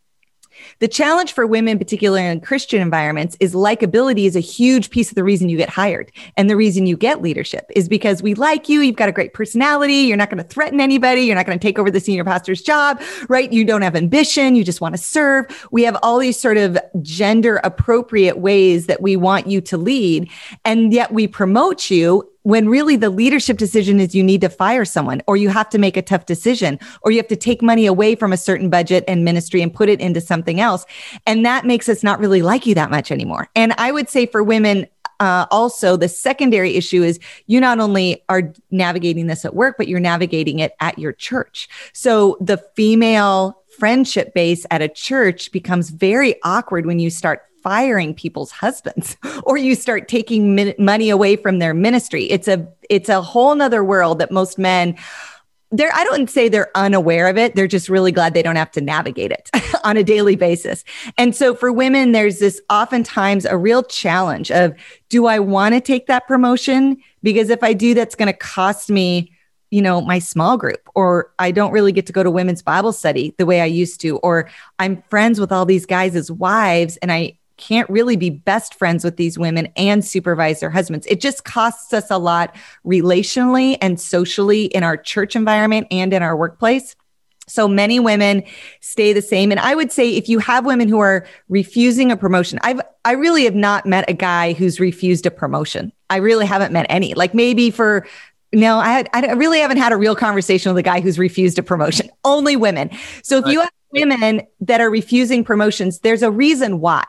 [0.79, 5.14] the challenge for women, particularly in Christian environments, is likability is a huge piece of
[5.14, 6.11] the reason you get hired.
[6.37, 8.81] And the reason you get leadership is because we like you.
[8.81, 9.94] You've got a great personality.
[9.94, 11.22] You're not going to threaten anybody.
[11.22, 13.53] You're not going to take over the senior pastor's job, right?
[13.53, 14.57] You don't have ambition.
[14.57, 15.68] You just want to serve.
[15.70, 20.31] We have all these sort of gender appropriate ways that we want you to lead.
[20.64, 24.85] And yet we promote you when really the leadership decision is you need to fire
[24.85, 27.87] someone or you have to make a tough decision or you have to take money
[27.87, 30.85] away from a certain budget and ministry and put it into something else.
[31.26, 33.48] And that makes us not really like you that much anymore.
[33.55, 34.87] And I would say for women,
[35.20, 39.87] uh, also the secondary issue is you not only are navigating this at work, but
[39.87, 41.68] you're navigating it at your church.
[41.92, 48.14] So the female friendship base at a church becomes very awkward when you start firing
[48.14, 52.25] people's husbands or you start taking min- money away from their ministry.
[52.25, 54.96] It's a it's a whole nother world that most men
[55.72, 57.57] they're I don't say they're unaware of it.
[57.57, 59.51] They're just really glad they don't have to navigate it
[59.85, 60.85] on a daily basis.
[61.18, 64.75] And so for women, there's this oftentimes a real challenge of
[65.09, 66.98] do I want to take that promotion?
[67.22, 69.33] Because if I do, that's going to cost me,
[69.70, 72.92] you know, my small group, or I don't really get to go to women's Bible
[72.92, 76.98] study the way I used to, or I'm friends with all these guys as wives
[76.98, 81.07] and I can't really be best friends with these women and supervise their husbands.
[81.07, 86.25] It just costs us a lot relationally and socially in our church environment and in
[86.25, 86.96] our workplace.
[87.46, 88.42] So many women
[88.81, 89.53] stay the same.
[89.53, 93.12] And I would say if you have women who are refusing a promotion, I've, I
[93.12, 95.92] really have not met a guy who's refused a promotion.
[96.11, 97.14] I really haven't met any.
[97.14, 98.07] Like maybe for
[98.53, 101.59] no, I had, I really haven't had a real conversation with a guy who's refused
[101.59, 102.11] a promotion.
[102.25, 102.90] Only women.
[103.22, 107.05] So if you have women that are refusing promotions, there's a reason why.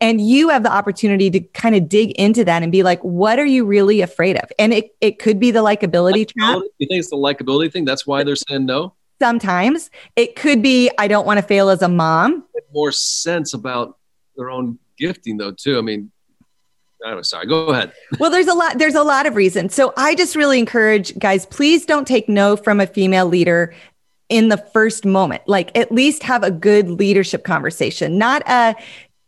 [0.00, 3.38] And you have the opportunity to kind of dig into that and be like, what
[3.38, 4.50] are you really afraid of?
[4.58, 6.60] And it, it could be the likability, trap.
[6.78, 7.84] You think it's the likability thing?
[7.84, 8.94] That's why they're saying no?
[9.20, 12.44] Sometimes it could be, I don't want to fail as a mom.
[12.72, 13.98] More sense about
[14.36, 15.76] their own gifting, though, too.
[15.76, 16.10] I mean,
[17.04, 17.46] I'm sorry.
[17.46, 17.92] Go ahead.
[18.18, 18.78] well, there's a lot.
[18.78, 19.74] There's a lot of reasons.
[19.74, 21.46] So I just really encourage guys.
[21.46, 23.74] Please don't take no from a female leader
[24.30, 25.42] in the first moment.
[25.46, 28.74] Like at least have a good leadership conversation, not a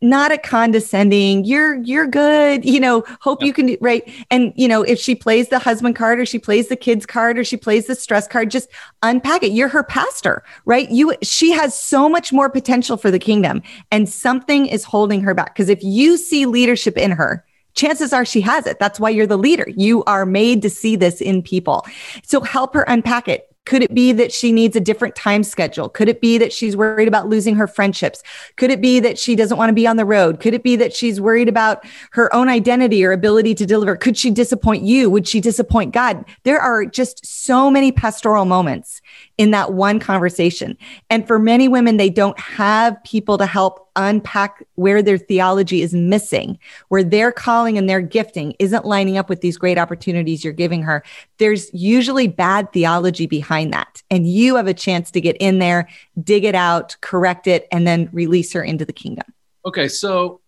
[0.05, 4.03] not a condescending you're you're good you know hope you can right?
[4.33, 7.39] And you know if she plays the husband card or she plays the kids card
[7.39, 8.69] or she plays the stress card just
[9.03, 9.53] unpack it.
[9.53, 10.91] You're her pastor right?
[10.91, 13.63] You she has so much more potential for the kingdom
[13.93, 18.25] and something is holding her back because if you see leadership in her chances are
[18.25, 18.79] she has it.
[18.79, 19.67] That's why you're the leader.
[19.69, 21.87] You are made to see this in people.
[22.23, 25.89] So help her unpack it could it be that she needs a different time schedule?
[25.89, 28.23] Could it be that she's worried about losing her friendships?
[28.57, 30.41] Could it be that she doesn't want to be on the road?
[30.41, 33.97] Could it be that she's worried about her own identity or ability to deliver?
[33.97, 35.11] Could she disappoint you?
[35.11, 36.25] Would she disappoint God?
[36.45, 39.02] There are just so many pastoral moments
[39.43, 40.79] in that one conversation.
[41.11, 45.93] And for many women, they don't have people to help unpack where their theology is
[45.93, 50.53] missing, where their calling and their gifting isn't lining up with these great opportunities you're
[50.53, 51.03] giving her.
[51.39, 54.01] There's usually bad theology behind that.
[54.13, 55.89] And you have a chance to get in there,
[56.23, 59.27] dig it out, correct it, and then release her into the kingdom.
[59.67, 59.89] Okay.
[59.89, 60.41] So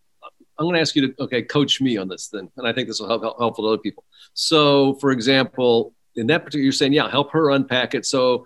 [0.57, 2.49] I'm going to ask you to, okay, coach me on this then.
[2.57, 4.05] And I think this will help, help helpful to other people.
[4.35, 8.07] So, for example, in that particular, you're saying, yeah, help her unpack it.
[8.07, 8.45] So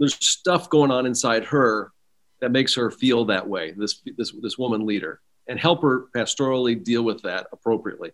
[0.00, 1.92] there's stuff going on inside her
[2.40, 6.82] that makes her feel that way, this, this, this woman leader, and help her pastorally
[6.82, 8.10] deal with that appropriately.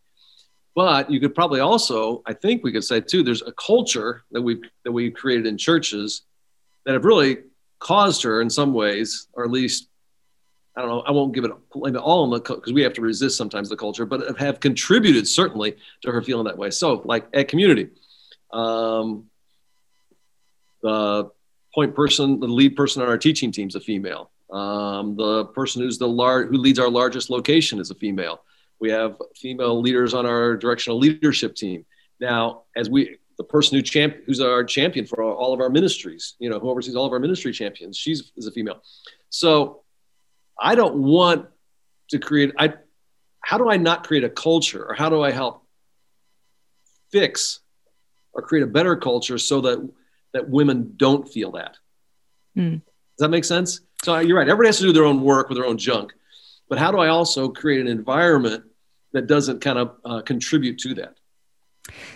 [0.75, 4.43] But you could probably also, I think we could say too, there's a culture that
[4.43, 6.23] we've that we've created in churches
[6.85, 7.39] that have really
[7.79, 9.89] caused her in some ways, or at least
[10.77, 11.53] I don't know, I won't give it
[11.97, 15.77] all in the because we have to resist sometimes the culture, but have contributed certainly
[16.03, 16.71] to her feeling that way.
[16.71, 17.89] So, like at community,
[18.53, 19.31] um,
[20.83, 21.31] the
[21.77, 24.31] point person, the lead person on our teaching team is a female.
[24.51, 28.43] Um, the person who's the lar- who leads our largest location is a female.
[28.81, 31.85] We have female leaders on our directional leadership team.
[32.19, 36.35] Now, as we, the person who champ, who's our champion for all, of our ministries,
[36.39, 38.83] you know, who oversees all of our ministry champions, she's is a female.
[39.29, 39.83] So,
[40.59, 41.47] I don't want
[42.11, 42.55] to create.
[42.59, 42.73] I,
[43.41, 45.63] how do I not create a culture, or how do I help
[47.13, 47.61] fix
[48.33, 49.91] or create a better culture so that
[50.33, 51.77] that women don't feel that.
[52.57, 52.83] Mm.
[52.83, 52.83] Does
[53.19, 53.81] that make sense?
[54.03, 54.49] So you're right.
[54.49, 56.13] Everybody has to do their own work with their own junk.
[56.69, 58.65] But how do I also create an environment
[59.13, 61.17] that doesn't kind of uh, contribute to that?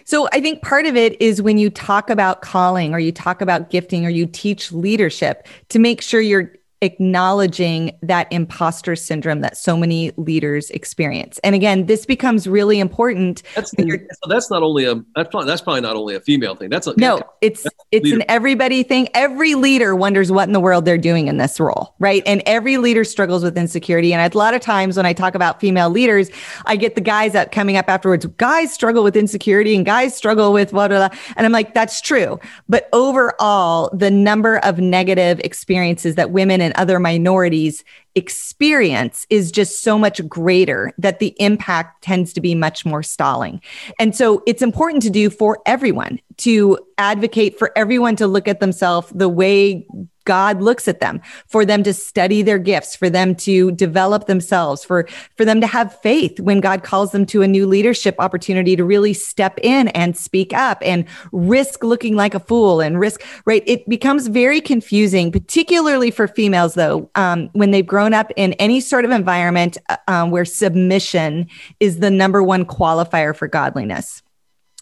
[0.05, 3.41] So I think part of it is when you talk about calling or you talk
[3.41, 9.57] about gifting or you teach leadership to make sure you're acknowledging that imposter syndrome that
[9.57, 11.39] so many leaders experience.
[11.45, 13.43] And again, this becomes really important.
[13.55, 16.71] That's, so that's not only a that's probably, that's probably not only a female thing.
[16.71, 18.17] That's a, no, it's it's leader.
[18.17, 19.09] an everybody thing.
[19.15, 22.23] Every leader wonders what in the world they're doing in this role, right?
[22.25, 24.15] And every leader struggles with insecurity.
[24.15, 26.31] And a lot of times when I talk about female leaders,
[26.67, 28.25] I get the guys that coming up afterwards.
[28.39, 31.09] Guys struggle with insecurity, and guys struggle with blah blah.
[31.09, 31.19] blah.
[31.37, 32.41] And I'm like, that's true.
[32.69, 39.51] But overall, the number of negative experiences that women and and other minorities experience is
[39.51, 43.61] just so much greater that the impact tends to be much more stalling.
[43.99, 48.61] And so it's important to do for everyone to advocate for everyone to look at
[48.61, 49.87] themselves the way
[50.31, 54.85] God looks at them, for them to study their gifts, for them to develop themselves,
[54.85, 58.77] for, for them to have faith when God calls them to a new leadership opportunity
[58.77, 63.25] to really step in and speak up and risk looking like a fool and risk,
[63.45, 63.65] right?
[63.67, 68.81] It becomes very confusing, particularly for females, though, um, when they've grown up in any
[68.81, 71.49] sort of environment uh, um, where submission
[71.81, 74.23] is the number one qualifier for godliness.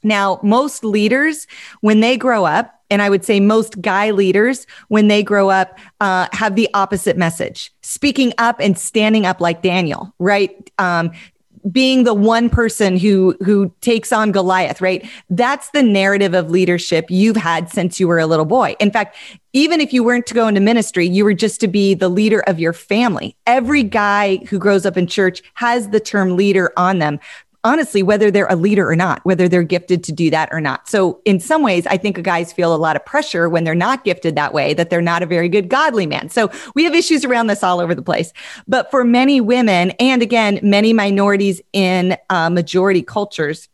[0.02, 1.46] Now, most leaders,
[1.80, 5.78] when they grow up, and I would say most guy leaders, when they grow up,
[6.00, 10.70] uh, have the opposite message speaking up and standing up like Daniel, right?
[10.78, 11.12] Um,
[11.70, 15.08] being the one person who who takes on Goliath, right?
[15.28, 18.76] That's the narrative of leadership you've had since you were a little boy.
[18.78, 19.16] In fact,
[19.52, 22.40] even if you weren't to go into ministry, you were just to be the leader
[22.46, 23.36] of your family.
[23.46, 27.18] Every guy who grows up in church has the term leader on them
[27.68, 30.88] honestly, whether they're a leader or not, whether they're gifted to do that or not.
[30.88, 34.04] So, in some ways, I think guys feel a lot of pressure when they're not
[34.04, 36.30] gifted that way, that they're not a very good godly man.
[36.30, 38.32] So, we have issues around this all over the place.
[38.66, 43.68] But for many women, and again, many minorities in uh, majority cultures,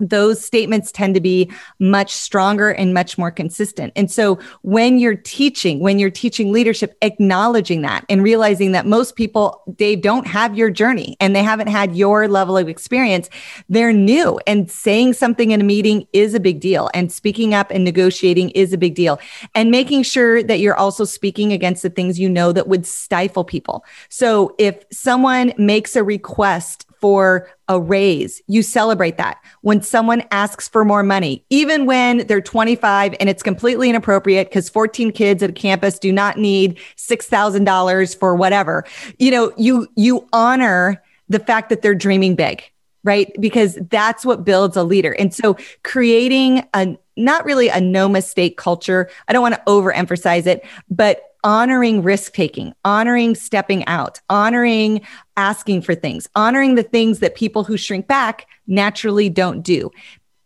[0.00, 3.92] those statements tend to be much stronger and much more consistent.
[3.96, 9.16] And so when you're teaching, when you're teaching leadership, acknowledging that and realizing that most
[9.16, 13.28] people, they don't have your journey and they haven't had your level of experience.
[13.68, 17.70] They're new and saying something in a meeting is a big deal and speaking up
[17.70, 19.20] and negotiating is a big deal
[19.54, 23.44] and making sure that you're also speaking against the things you know that would stifle
[23.44, 23.84] people.
[24.08, 29.36] So if someone makes a request for a raise, you celebrate that.
[29.60, 34.70] When someone asks for more money, even when they're 25 and it's completely inappropriate because
[34.70, 38.86] 14 kids at a campus do not need $6,000 for whatever.
[39.18, 42.62] You know, you you honor the fact that they're dreaming big,
[43.02, 43.30] right?
[43.38, 45.12] Because that's what builds a leader.
[45.12, 49.10] And so creating a not really a no mistake culture.
[49.28, 55.00] I don't want to overemphasize it, but honoring risk taking, honoring stepping out, honoring
[55.36, 59.90] asking for things, honoring the things that people who shrink back naturally don't do,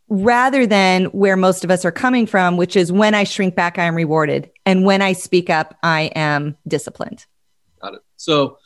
[0.08, 3.78] rather than where most of us are coming from, which is when I shrink back,
[3.78, 4.50] I am rewarded.
[4.66, 7.24] And when I speak up, I am disciplined.
[7.80, 8.00] Got it.
[8.16, 8.58] So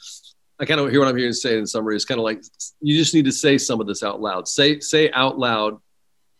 [0.58, 1.96] I kind of hear what I'm hearing say in summary.
[1.96, 2.42] It's kind of like
[2.80, 4.48] you just need to say some of this out loud.
[4.48, 5.78] Say, say out loud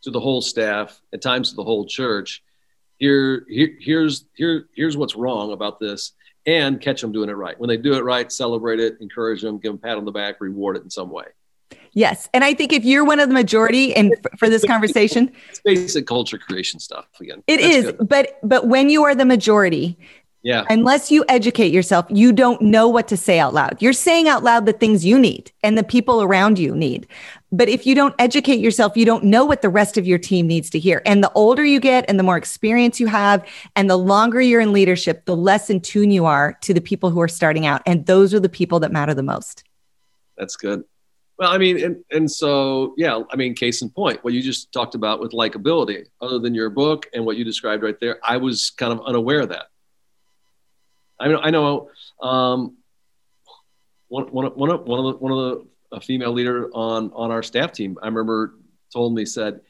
[0.03, 2.43] to the whole staff, at times to the whole church
[3.03, 6.13] here, here here's here here's what's wrong about this
[6.47, 7.59] and catch them doing it right.
[7.59, 10.13] When they do it right celebrate it encourage them give them a pat on the
[10.13, 11.25] back reward it in some way.
[11.95, 15.61] Yes and i think if you're one of the majority and for this conversation it's
[15.61, 17.43] basic culture creation stuff again.
[17.49, 18.09] It That's is good.
[18.09, 19.99] but but when you are the majority
[20.43, 20.65] yeah.
[20.69, 23.81] Unless you educate yourself, you don't know what to say out loud.
[23.81, 27.07] You're saying out loud the things you need and the people around you need.
[27.53, 30.49] But if you don't educate yourself, you don't know what the rest of your team
[30.49, 31.01] needs to hear.
[31.07, 34.61] And the older you get and the more experience you have and the longer you're
[34.61, 37.83] in leadership, the less in tune you are to the people who are starting out.
[37.87, 39.63] And those are the people that matter the most.
[40.37, 40.83] That's good.
[41.39, 44.73] Well, I mean, and, and so, yeah, I mean, case in point, what you just
[44.73, 48.39] talked about with likability, other than your book and what you described right there, I
[48.39, 49.67] was kind of unaware of that.
[51.21, 52.77] I mean, I know um,
[54.09, 57.31] one, one, one, of, one of the, one of the a female leader on on
[57.31, 57.99] our staff team.
[58.03, 58.55] I remember
[58.93, 59.61] told me said,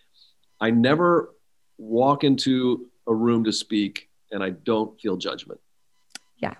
[0.60, 1.34] "I never
[1.78, 5.60] walk into a room to speak and I don't feel judgment."
[6.38, 6.54] Yeah.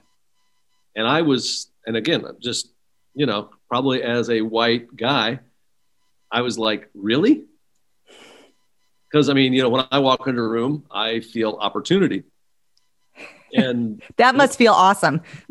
[0.97, 2.73] And I was, and again, just
[3.15, 5.41] you know, probably as a white guy,
[6.31, 7.45] I was like, "Really?"
[9.11, 12.25] Because I mean, you know, when I walk into a room, I feel opportunity.
[13.53, 15.21] And that must feel awesome.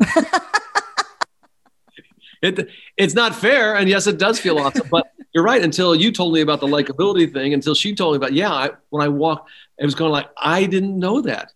[2.42, 4.88] it it's not fair, and yes, it does feel awesome.
[4.90, 5.62] But you're right.
[5.62, 8.70] Until you told me about the likability thing, until she told me about yeah, I,
[8.90, 11.52] when I walked, it was going like I didn't know that.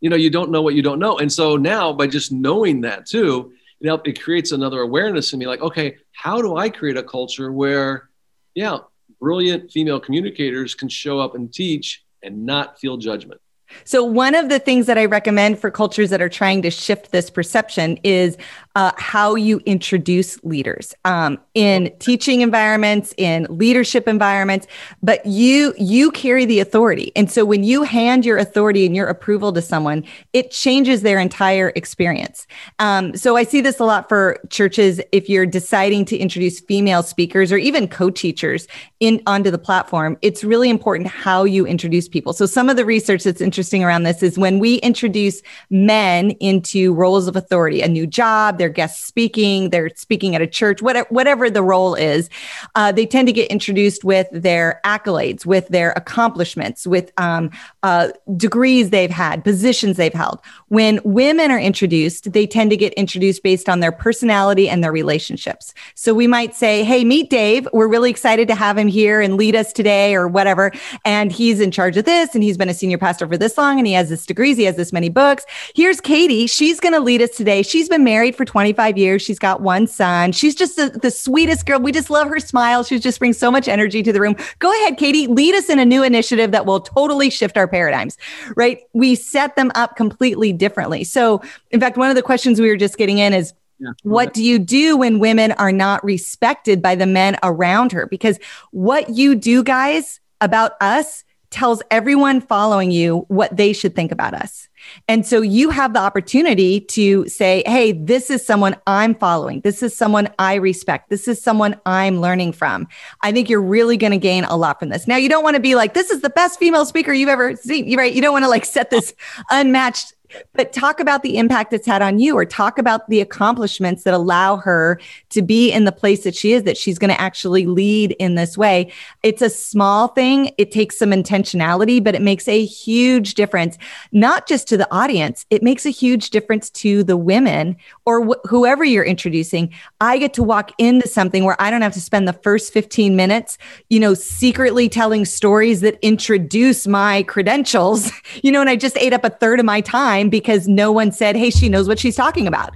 [0.00, 2.82] You know, you don't know what you don't know, and so now by just knowing
[2.82, 5.46] that too, you know, it creates another awareness in me.
[5.46, 8.08] Like, okay, how do I create a culture where,
[8.54, 8.78] yeah,
[9.20, 13.40] brilliant female communicators can show up and teach and not feel judgment?
[13.84, 17.10] So, one of the things that I recommend for cultures that are trying to shift
[17.10, 18.36] this perception is
[18.76, 24.66] uh, how you introduce leaders um, in teaching environments, in leadership environments.
[25.02, 29.08] But you you carry the authority, and so when you hand your authority and your
[29.08, 32.46] approval to someone, it changes their entire experience.
[32.78, 35.00] Um, so, I see this a lot for churches.
[35.12, 38.68] If you're deciding to introduce female speakers or even co-teachers
[39.00, 42.32] in onto the platform, it's really important how you introduce people.
[42.32, 46.32] So, some of the research that's interesting interesting around this is when we introduce men
[46.32, 50.82] into roles of authority, a new job, they're guest speaking, they're speaking at a church,
[50.82, 52.28] whatever, whatever the role is,
[52.74, 57.50] uh, they tend to get introduced with their accolades, with their accomplishments, with um,
[57.82, 60.40] uh, degrees they've had, positions they've held.
[60.68, 64.92] When women are introduced, they tend to get introduced based on their personality and their
[64.92, 65.72] relationships.
[65.94, 67.66] So we might say, Hey, meet Dave.
[67.72, 70.70] We're really excited to have him here and lead us today or whatever.
[71.06, 73.78] And he's in charge of this and he's been a senior pastor for this long
[73.78, 74.56] and he has this degrees.
[74.56, 75.44] He has this many books.
[75.74, 76.46] Here's Katie.
[76.46, 77.62] She's going to lead us today.
[77.62, 79.22] She's been married for 25 years.
[79.22, 80.32] She's got one son.
[80.32, 81.80] She's just the, the sweetest girl.
[81.80, 82.84] We just love her smile.
[82.84, 84.36] She just brings so much energy to the room.
[84.58, 88.16] Go ahead, Katie, lead us in a new initiative that will totally shift our paradigms,
[88.56, 88.80] right?
[88.92, 91.04] We set them up completely differently.
[91.04, 93.90] So, in fact, one of the questions we were just getting in is, yeah.
[94.04, 98.06] What do you do when women are not respected by the men around her?
[98.06, 98.38] Because
[98.70, 101.23] what you do, guys, about us
[101.54, 104.68] tells everyone following you what they should think about us.
[105.06, 109.60] And so you have the opportunity to say, Hey, this is someone I'm following.
[109.60, 111.10] This is someone I respect.
[111.10, 112.88] This is someone I'm learning from.
[113.20, 115.06] I think you're really going to gain a lot from this.
[115.06, 117.54] Now, you don't want to be like, this is the best female speaker you've ever
[117.54, 117.96] seen.
[117.96, 118.12] Right.
[118.12, 119.14] You don't want to like set this
[119.50, 120.12] unmatched
[120.52, 124.14] but talk about the impact it's had on you or talk about the accomplishments that
[124.14, 127.66] allow her to be in the place that she is that she's going to actually
[127.66, 128.92] lead in this way.
[129.22, 130.52] It's a small thing.
[130.58, 133.78] It takes some intentionality but it makes a huge difference
[134.12, 135.46] not just to the audience.
[135.50, 139.72] It makes a huge difference to the women or wh- whoever you're introducing.
[140.00, 143.16] I get to walk into something where i don't have to spend the first 15
[143.16, 143.58] minutes
[143.88, 148.10] you know secretly telling stories that introduce my credentials
[148.42, 150.92] you know and i just ate up a third of my time time because no
[150.92, 152.72] one said, "Hey, she knows what she's talking about."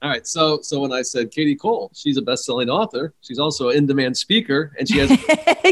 [0.00, 3.14] All right, so so when I said Kadi Cole, she's a best-selling author.
[3.20, 5.08] She's also an in-demand speaker, and she has.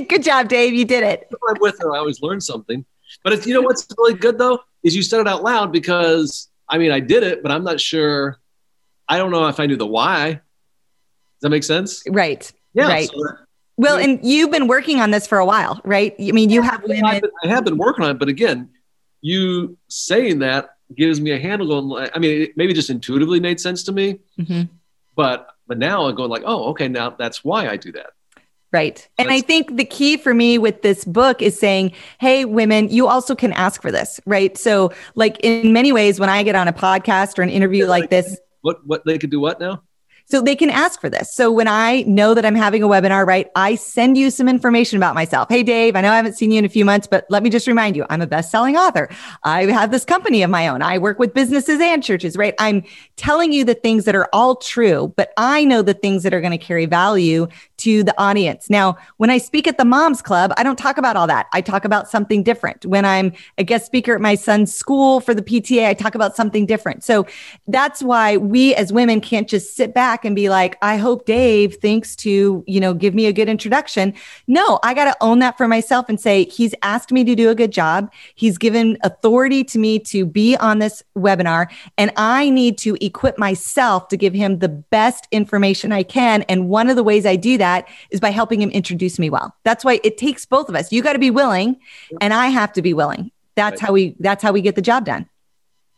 [0.09, 0.75] good job, Dave.
[0.75, 1.29] You did it.
[1.49, 1.95] I'm with her.
[1.95, 2.85] I always learn something.
[3.23, 6.49] But it's you know what's really good though is you said it out loud because
[6.69, 8.39] I mean I did it, but I'm not sure.
[9.09, 10.33] I don't know if I knew the why.
[10.33, 10.41] Does
[11.43, 12.03] that make sense?
[12.09, 12.51] Right.
[12.75, 12.89] Yeah.
[12.89, 13.09] Right.
[13.09, 13.37] So,
[13.77, 16.15] well, and you've been working on this for a while, right?
[16.19, 17.05] I mean, you have women.
[17.05, 18.71] I have been working on it, but again,
[19.27, 23.61] you saying that gives me a handle going i mean it maybe just intuitively made
[23.61, 24.63] sense to me mm-hmm.
[25.17, 28.11] but but now i'm going like oh okay now that's why i do that
[28.73, 29.09] Right.
[29.17, 33.07] And I think the key for me with this book is saying, hey, women, you
[33.07, 34.21] also can ask for this.
[34.27, 34.59] Right.
[34.59, 38.11] So, like, in many ways, when I get on a podcast or an interview like
[38.11, 39.83] this, what, what they could do what now?
[40.29, 41.33] So they can ask for this.
[41.33, 44.97] So when I know that I'm having a webinar, right, I send you some information
[44.97, 45.49] about myself.
[45.49, 47.51] Hey, Dave, I know I haven't seen you in a few months, but let me
[47.51, 49.09] just remind you, I'm a best-selling author.
[49.45, 50.83] I have this company of my own.
[50.83, 52.55] I work with businesses and churches, right?
[52.59, 52.83] I'm
[53.17, 56.41] telling you the things that are all true, but I know the things that are
[56.41, 57.47] going to carry value
[57.79, 58.71] to the audience.
[58.71, 61.47] Now, when I speak at the Moms Club, I don't talk about all that.
[61.53, 62.87] I talk about something different.
[62.87, 66.35] When I'm a guest speaker at my son's school for the PTA, I talk about
[66.35, 67.05] something different.
[67.05, 67.27] So
[67.69, 71.77] that's why we as women can't just sit back and be like, I hope Dave
[71.77, 74.15] thinks to, you know, give me a good introduction.
[74.47, 77.51] No, I got to own that for myself and say, he's asked me to do
[77.51, 78.11] a good job.
[78.35, 81.69] He's given authority to me to be on this webinar,
[81.99, 86.43] and I need to equip myself to give him the best information I can.
[86.43, 87.66] And one of the ways I do that
[88.11, 89.55] is by helping him introduce me well.
[89.65, 90.93] That's why it takes both of us.
[90.93, 91.79] You got to be willing,
[92.21, 93.31] and I have to be willing.
[93.55, 93.87] That's right.
[93.87, 95.29] how we that's how we get the job done.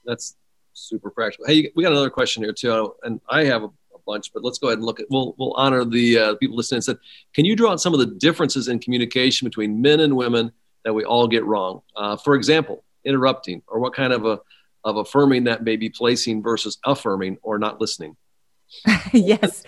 [0.05, 0.37] That's
[0.73, 1.47] super practical.
[1.47, 3.71] Hey, we got another question here too, and I have a
[4.07, 5.07] bunch, but let's go ahead and look at.
[5.11, 6.79] We'll we'll honor the uh, people listening.
[6.79, 6.99] And said,
[7.35, 10.53] can you draw on some of the differences in communication between men and women
[10.85, 11.83] that we all get wrong?
[11.97, 14.41] Uh, for example, interrupting, or what kind of a
[14.85, 18.17] of affirming that may be placing versus affirming or not listening.
[19.13, 19.65] yes.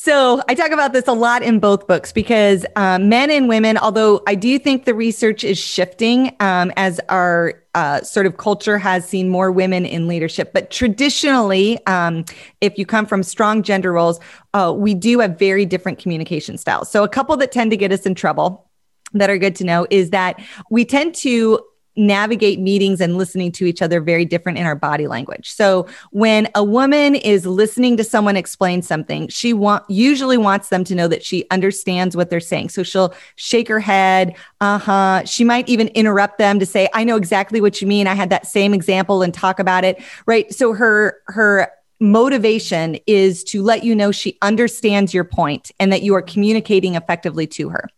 [0.00, 3.76] So I talk about this a lot in both books because um, men and women,
[3.76, 8.78] although I do think the research is shifting um, as our uh, sort of culture
[8.78, 10.52] has seen more women in leadership.
[10.52, 12.24] But traditionally, um,
[12.60, 14.20] if you come from strong gender roles,
[14.54, 16.88] uh, we do have very different communication styles.
[16.88, 18.70] So a couple that tend to get us in trouble
[19.14, 20.40] that are good to know is that
[20.70, 21.58] we tend to
[21.98, 25.50] navigate meetings and listening to each other very different in our body language.
[25.50, 30.84] So when a woman is listening to someone explain something, she want usually wants them
[30.84, 32.70] to know that she understands what they're saying.
[32.70, 35.24] So she'll shake her head, uh-huh.
[35.24, 38.06] She might even interrupt them to say, "I know exactly what you mean.
[38.06, 40.52] I had that same example and talk about it." Right?
[40.52, 41.70] So her her
[42.00, 46.94] motivation is to let you know she understands your point and that you are communicating
[46.94, 47.88] effectively to her.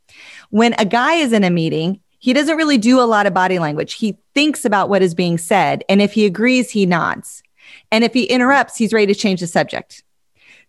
[0.51, 3.59] When a guy is in a meeting, he doesn't really do a lot of body
[3.59, 3.95] language.
[3.95, 5.83] He thinks about what is being said.
[5.89, 7.43] And if he agrees, he nods.
[7.91, 10.05] And if he interrupts, he's ready to change the subject.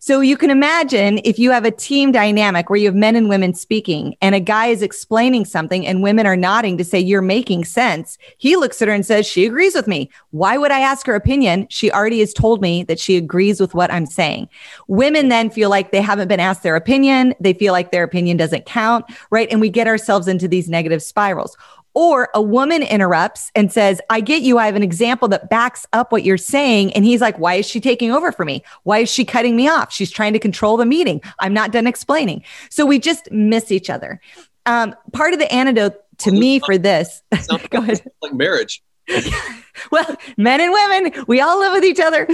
[0.04, 3.28] So you can imagine if you have a team dynamic where you have men and
[3.28, 7.22] women speaking and a guy is explaining something and women are nodding to say, You're
[7.22, 8.18] making sense.
[8.36, 10.10] He looks at her and says, She agrees with me.
[10.32, 11.68] Why would I ask her opinion?
[11.70, 14.48] She already has told me that she agrees with what I'm saying.
[14.88, 17.32] Women then feel like they haven't been asked their opinion.
[17.38, 19.46] They feel like their opinion doesn't count, right?
[19.52, 21.56] And we get ourselves into these negative spirals.
[21.94, 24.58] Or a woman interrupts and says, I get you.
[24.58, 26.92] I have an example that backs up what you're saying.
[26.94, 28.62] And he's like, Why is she taking over for me?
[28.84, 29.92] Why is she cutting me off?
[29.92, 31.20] She's trying to control the meeting.
[31.38, 32.44] I'm not done explaining.
[32.70, 34.20] So we just miss each other.
[34.64, 37.22] Um, part of the antidote to me for this,
[37.70, 38.02] go ahead.
[38.22, 38.82] Like marriage.
[39.90, 42.26] well, men and women, we all live with each other.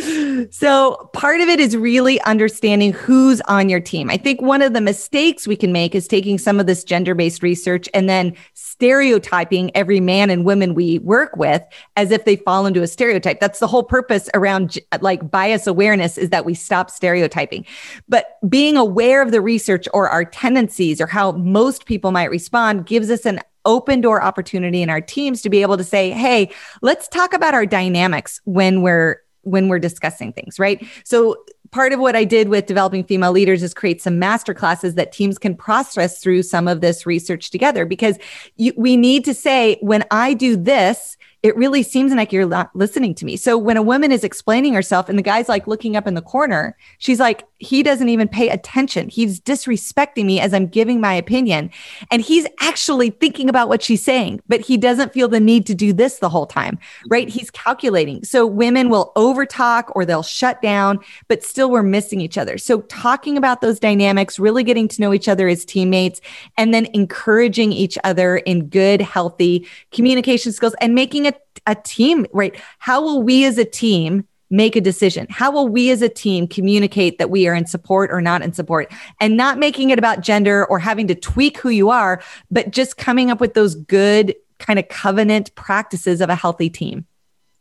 [0.50, 4.10] So part of it is really understanding who's on your team.
[4.10, 7.14] I think one of the mistakes we can make is taking some of this gender
[7.14, 11.62] based research and then stereotyping every man and woman we work with
[11.96, 13.40] as if they fall into a stereotype.
[13.40, 17.66] That's the whole purpose around like bias awareness is that we stop stereotyping.
[18.08, 22.86] But being aware of the research or our tendencies or how most people might respond
[22.86, 26.50] gives us an open door opportunity in our teams to be able to say, hey,
[26.82, 30.84] let's talk about our dynamics when we're when we're discussing things, right?
[31.04, 31.36] So
[31.70, 35.12] part of what I did with developing female leaders is create some master classes that
[35.12, 38.18] teams can process through some of this research together because
[38.56, 42.74] you, we need to say when I do this, it really seems like you're not
[42.74, 43.36] listening to me.
[43.36, 46.22] So when a woman is explaining herself and the guy's like looking up in the
[46.22, 49.08] corner, she's like, he doesn't even pay attention.
[49.08, 51.70] He's disrespecting me as I'm giving my opinion.
[52.10, 55.74] And he's actually thinking about what she's saying, but he doesn't feel the need to
[55.74, 57.08] do this the whole time, mm-hmm.
[57.10, 57.28] right?
[57.28, 58.24] He's calculating.
[58.24, 62.58] So women will overtalk or they'll shut down, but still we're missing each other.
[62.58, 66.20] So talking about those dynamics, really getting to know each other as teammates,
[66.56, 71.26] and then encouraging each other in good, healthy communication skills and making
[71.70, 72.56] a, team, right?
[72.78, 75.26] How will we as a team make a decision?
[75.30, 78.52] How will we as a team communicate that we are in support or not in
[78.52, 82.70] support and not making it about gender or having to tweak who you are, but
[82.70, 87.06] just coming up with those good kind of covenant practices of a healthy team?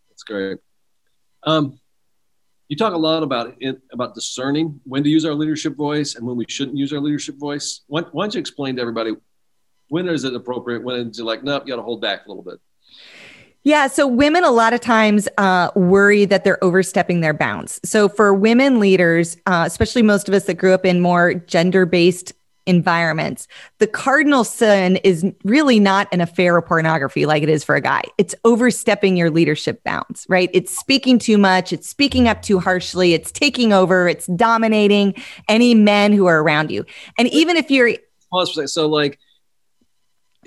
[0.09, 0.59] That's great.
[1.43, 1.79] Um,
[2.67, 6.25] you talk a lot about it, about discerning when to use our leadership voice and
[6.25, 7.81] when we shouldn't use our leadership voice.
[7.87, 9.13] Why, why don't you explain to everybody
[9.89, 10.83] when is it appropriate?
[10.83, 12.59] When is it like, nope, you got to hold back a little bit?
[13.67, 13.87] Yeah.
[13.87, 17.81] So women a lot of times uh, worry that they're overstepping their bounds.
[17.83, 21.85] So for women leaders, uh, especially most of us that grew up in more gender
[21.85, 22.31] based
[22.65, 23.45] environments,
[23.79, 27.81] the cardinal sin is really not an affair or pornography like it is for a
[27.81, 28.03] guy.
[28.17, 30.49] It's overstepping your leadership bounds, right?
[30.53, 31.73] It's speaking too much.
[31.73, 33.13] It's speaking up too harshly.
[33.13, 34.07] It's taking over.
[34.07, 35.13] It's dominating
[35.49, 36.85] any men who are around you.
[37.17, 37.95] And even if you're.
[38.69, 39.19] So, like,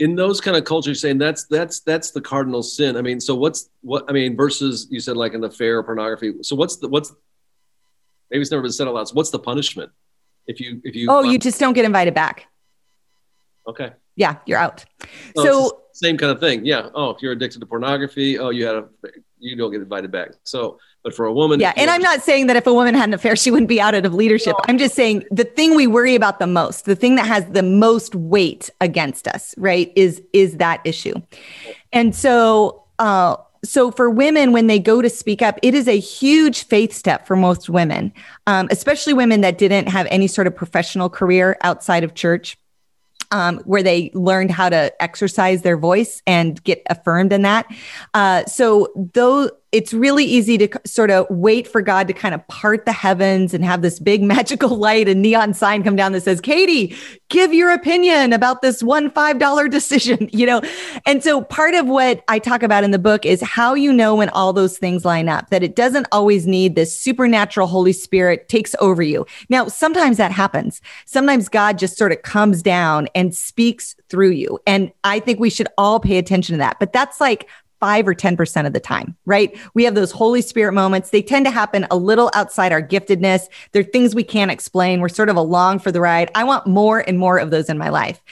[0.00, 2.96] in those kind of cultures saying that's that's that's the cardinal sin.
[2.96, 6.34] I mean so what's what i mean versus you said like an affair or pornography
[6.42, 7.14] so what's the what's
[8.30, 9.92] maybe it's never been said out loud so what's the punishment?
[10.46, 12.46] If you if you oh you just don't get invited back.
[13.68, 13.92] Okay.
[14.16, 14.84] Yeah you're out.
[15.36, 16.64] Oh, so same kind of thing.
[16.64, 16.88] Yeah.
[16.94, 18.88] Oh if you're addicted to pornography oh you had a
[19.40, 21.72] you don't get invited back so but for a woman, yeah.
[21.76, 24.04] And I'm not saying that if a woman had an affair, she wouldn't be outed
[24.04, 24.54] of leadership.
[24.58, 24.64] No.
[24.68, 27.62] I'm just saying the thing we worry about the most, the thing that has the
[27.62, 31.14] most weight against us, right, is is that issue.
[31.92, 35.98] And so, uh, so for women, when they go to speak up, it is a
[35.98, 38.12] huge faith step for most women,
[38.46, 42.58] um, especially women that didn't have any sort of professional career outside of church.
[43.32, 47.66] Um, where they learned how to exercise their voice and get affirmed in that.
[48.12, 52.46] Uh, so those it's really easy to sort of wait for God to kind of
[52.48, 56.22] part the heavens and have this big magical light and neon sign come down that
[56.22, 56.96] says, Kadi,
[57.28, 60.60] give your opinion about this one $5 decision, you know?
[61.06, 64.16] And so part of what I talk about in the book is how you know
[64.16, 68.48] when all those things line up, that it doesn't always need this supernatural Holy Spirit
[68.48, 69.24] takes over you.
[69.48, 70.80] Now, sometimes that happens.
[71.06, 74.58] Sometimes God just sort of comes down and speaks through you.
[74.66, 76.78] And I think we should all pay attention to that.
[76.80, 77.48] But that's like
[77.80, 79.56] five or 10% of the time, right?
[79.74, 81.10] We have those Holy Spirit moments.
[81.10, 83.46] They tend to happen a little outside our giftedness.
[83.72, 85.00] They're things we can't explain.
[85.00, 86.30] We're sort of along for the ride.
[86.34, 88.22] I want more and more of those in my life.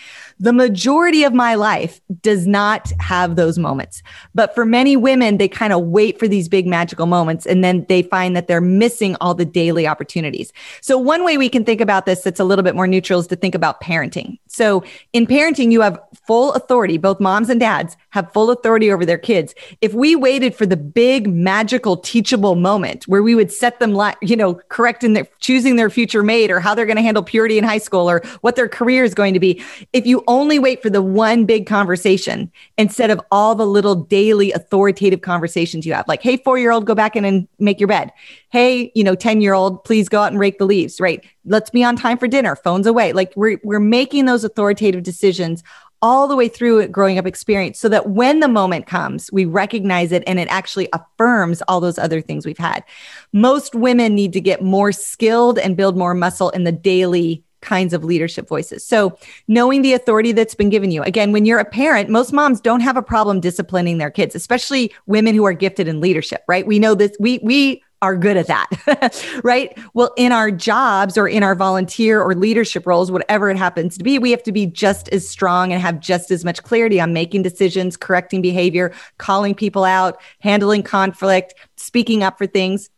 [0.41, 4.03] The majority of my life does not have those moments.
[4.35, 7.85] But for many women, they kind of wait for these big magical moments and then
[7.89, 10.53] they find that they're missing all the daily opportunities.
[10.81, 13.27] So, one way we can think about this that's a little bit more neutral is
[13.29, 14.39] to think about parenting.
[14.47, 19.05] So, in parenting, you have full authority, both moms and dads have full authority over
[19.05, 19.55] their kids.
[19.81, 24.15] If we waited for the big magical teachable moment where we would set them, li-
[24.23, 27.23] you know, correct in their choosing their future mate or how they're going to handle
[27.23, 29.63] purity in high school or what their career is going to be,
[29.93, 34.53] if you only wait for the one big conversation instead of all the little daily
[34.53, 37.89] authoritative conversations you have, like, hey, four year old, go back in and make your
[37.89, 38.13] bed.
[38.51, 41.25] Hey, you know, 10 year old, please go out and rake the leaves, right?
[41.45, 43.13] Let's be on time for dinner, phones away.
[43.13, 45.65] Like we're, we're making those authoritative decisions
[46.01, 50.13] all the way through growing up experience so that when the moment comes, we recognize
[50.13, 52.85] it and it actually affirms all those other things we've had.
[53.33, 57.93] Most women need to get more skilled and build more muscle in the daily kinds
[57.93, 58.85] of leadership voices.
[58.85, 61.03] So, knowing the authority that's been given you.
[61.03, 64.93] Again, when you're a parent, most moms don't have a problem disciplining their kids, especially
[65.07, 66.67] women who are gifted in leadership, right?
[66.67, 69.77] We know this we we are good at that, right?
[69.93, 74.05] Well, in our jobs or in our volunteer or leadership roles, whatever it happens to
[74.05, 77.13] be, we have to be just as strong and have just as much clarity on
[77.13, 82.89] making decisions, correcting behavior, calling people out, handling conflict, speaking up for things.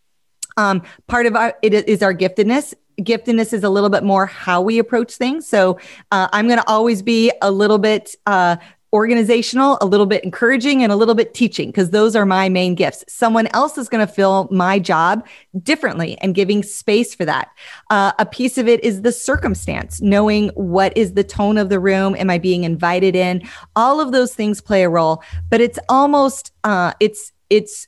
[0.57, 4.61] Um, part of our it is our giftedness giftedness is a little bit more how
[4.61, 5.46] we approach things.
[5.46, 5.78] So
[6.11, 8.57] uh, I'm going to always be a little bit uh,
[8.92, 12.74] organizational, a little bit encouraging, and a little bit teaching, because those are my main
[12.74, 13.05] gifts.
[13.07, 15.24] Someone else is going to fill my job
[15.62, 17.51] differently and giving space for that.
[17.90, 21.78] Uh, a piece of it is the circumstance, knowing what is the tone of the
[21.78, 22.16] room.
[22.16, 23.42] Am I being invited in?
[23.76, 27.86] All of those things play a role, but it's almost, uh, it's, it's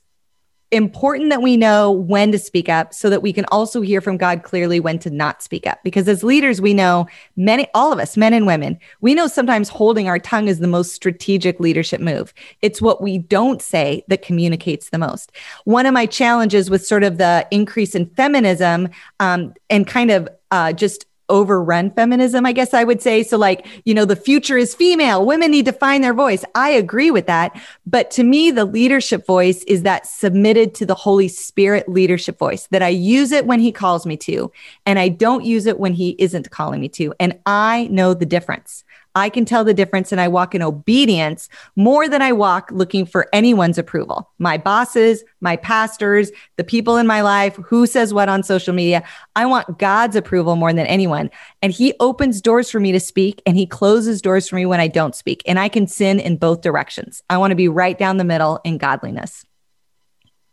[0.73, 4.17] important that we know when to speak up so that we can also hear from
[4.17, 5.79] God clearly when to not speak up.
[5.85, 7.07] Because as leaders, we know
[7.37, 10.67] many, all of us, men and women, we know sometimes holding our tongue is the
[10.67, 12.33] most strategic leadership move.
[12.63, 15.31] It's what we don't say that communicates the most.
[15.65, 18.89] One of my challenges with sort of the increase in feminism
[19.21, 23.25] um, and kind of uh, just overrun feminism, I guess I would say.
[23.25, 25.27] So, like, you know, the future is female.
[25.27, 26.45] Women need to find their voice.
[26.55, 27.61] I agree with that.
[27.87, 32.69] But to me, the leadership voice is that submitted to the Holy Spirit leadership voice
[32.71, 34.53] that I use it when he calls me to,
[34.87, 37.15] and I don't use it when he isn't calling me to.
[37.19, 38.85] And I know the difference.
[39.15, 43.05] I can tell the difference and I walk in obedience more than I walk looking
[43.05, 44.31] for anyone's approval.
[44.39, 49.03] My bosses, my pastors, the people in my life, who says what on social media.
[49.37, 51.31] I want God's approval more than anyone.
[51.61, 54.81] And He opens doors for me to speak and He closes doors for me when
[54.81, 55.43] I don't speak.
[55.47, 57.23] And I can sin in both directions.
[57.29, 59.45] I want to be right down the middle in godliness.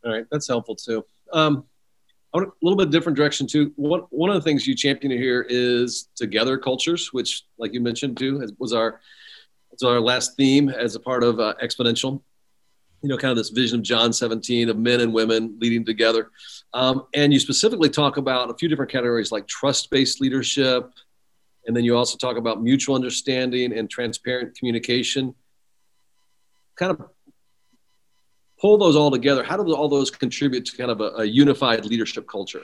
[0.04, 0.26] All right.
[0.32, 1.06] That's helpful too.
[1.32, 1.66] Um,
[2.34, 3.72] a little bit different direction too.
[3.76, 8.18] One one of the things you champion here is together cultures, which, like you mentioned
[8.18, 9.00] too, was our
[9.72, 12.22] was our last theme as a part of uh, exponential.
[13.02, 16.32] You know, kind of this vision of John 17 of men and women leading together,
[16.74, 20.92] um, and you specifically talk about a few different categories like trust-based leadership,
[21.66, 25.34] and then you also talk about mutual understanding and transparent communication.
[26.76, 27.10] Kind of
[28.60, 31.86] pull those all together, how do all those contribute to kind of a, a unified
[31.86, 32.64] leadership culture?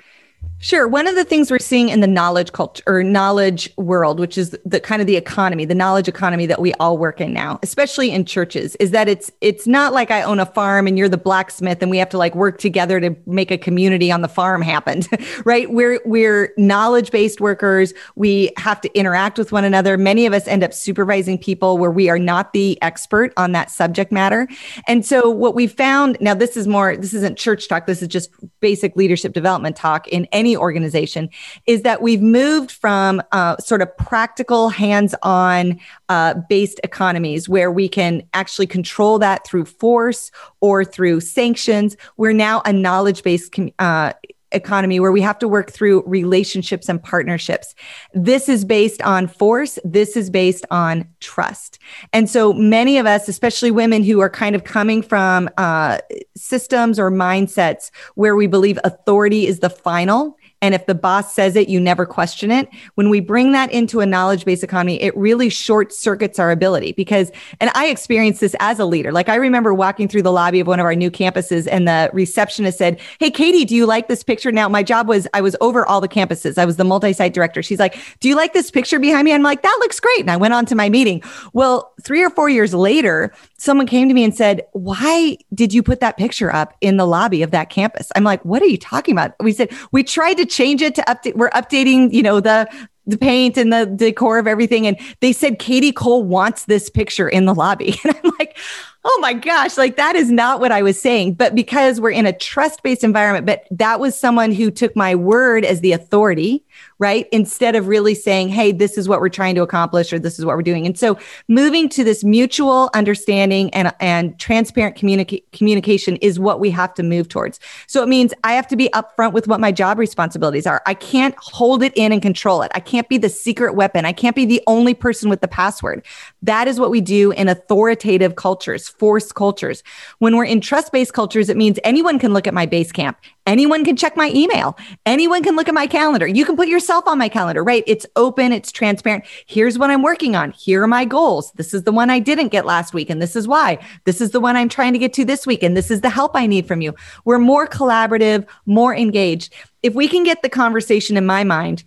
[0.60, 0.88] Sure.
[0.88, 4.58] One of the things we're seeing in the knowledge culture or knowledge world, which is
[4.66, 8.10] the kind of the economy, the knowledge economy that we all work in now, especially
[8.10, 11.18] in churches, is that it's it's not like I own a farm and you're the
[11.18, 14.62] blacksmith and we have to like work together to make a community on the farm
[14.62, 15.04] happen,
[15.46, 15.70] right?
[15.70, 17.94] We're we're knowledge-based workers.
[18.16, 19.98] We have to interact with one another.
[19.98, 23.70] Many of us end up supervising people where we are not the expert on that
[23.72, 24.48] subject matter.
[24.88, 28.08] And so what we found, now this is more this isn't church talk, this is
[28.08, 28.32] just
[28.62, 31.30] basic leadership development talk in any organization
[31.66, 35.80] is that we've moved from uh, sort of practical, hands on
[36.10, 40.30] uh, based economies where we can actually control that through force
[40.60, 41.96] or through sanctions.
[42.18, 44.12] We're now a knowledge based uh,
[44.52, 47.76] economy where we have to work through relationships and partnerships.
[48.14, 49.80] This is based on force.
[49.84, 51.80] This is based on trust.
[52.14, 56.00] And so many of us, especially women who are kind of coming from uh,
[56.36, 61.56] systems or mindsets where we believe authority is the final and if the boss says
[61.56, 62.70] it, you never question it.
[62.96, 66.94] When we bring that into a knowledge based economy, it really short circuits our ability
[66.94, 69.12] because, and I experienced this as a leader.
[69.12, 72.10] Like I remember walking through the lobby of one of our new campuses and the
[72.14, 74.52] receptionist said, Hey, Kadi, do you like this picture?
[74.52, 76.58] Now, my job was I was over all the campuses.
[76.58, 77.62] I was the multi site director.
[77.62, 79.34] She's like, Do you like this picture behind me?
[79.34, 80.22] I'm like, That looks great.
[80.22, 81.22] And I went on to my meeting.
[81.54, 83.34] Well, three or four years later,
[83.66, 87.06] someone came to me and said, Why did you put that picture up in the
[87.06, 88.12] lobby of that campus?
[88.16, 89.34] I'm like, What are you talking about?
[89.42, 91.36] We said, We tried to change it to update.
[91.36, 92.70] We're updating, you know, the
[93.08, 94.88] the paint and the decor of everything.
[94.88, 98.00] And they said Kadi Cole wants this picture in the lobby.
[98.06, 98.58] And I'm like,
[99.04, 101.36] oh my gosh, like that is not what I was saying.
[101.36, 105.16] But because we're in a trust based environment, but that was someone who took my
[105.16, 106.66] word as the authority,
[107.00, 107.28] right?
[107.32, 110.46] Instead of really saying, hey, this is what we're trying to accomplish or this is
[110.46, 110.86] what we're doing.
[110.86, 111.18] And so
[111.48, 117.04] moving to this mutual understanding and, and transparent communica- communication is what we have to
[117.04, 117.60] move towards.
[117.88, 120.82] So it means I have to be upfront with what my job responsibilities are.
[120.86, 122.72] I can't hold it in and control it.
[122.74, 124.06] I can't be the secret weapon.
[124.06, 126.06] I can't be the only person with the password.
[126.46, 129.82] That is what we do in authoritative cultures, forced cultures.
[130.20, 133.16] When we're in trust based cultures, it means anyone can look at my Basecamp.
[133.48, 134.78] Anyone can check my email.
[135.08, 136.28] Anyone can look at my calendar.
[136.28, 137.84] You can put yourself on my calendar, right?
[137.88, 139.26] It's open, it's transparent.
[139.48, 140.52] Here's what I'm working on.
[140.52, 141.52] Here are my goals.
[141.54, 143.80] This is the one I didn't get last week, and this is why.
[144.04, 146.12] This is the one I'm trying to get to this week, and this is the
[146.12, 146.94] help I need from you.
[147.24, 149.52] We're more collaborative, more engaged.
[149.82, 151.86] If we can get the conversation in my mind,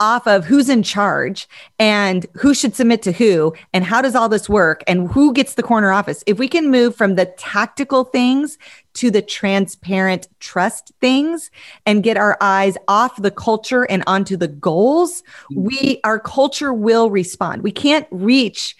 [0.00, 4.28] off of who's in charge and who should submit to who and how does all
[4.28, 6.24] this work and who gets the corner office.
[6.26, 8.58] If we can move from the tactical things
[8.94, 11.50] to the transparent trust things
[11.86, 15.22] and get our eyes off the culture and onto the goals,
[15.54, 17.62] we our culture will respond.
[17.62, 18.76] We can't reach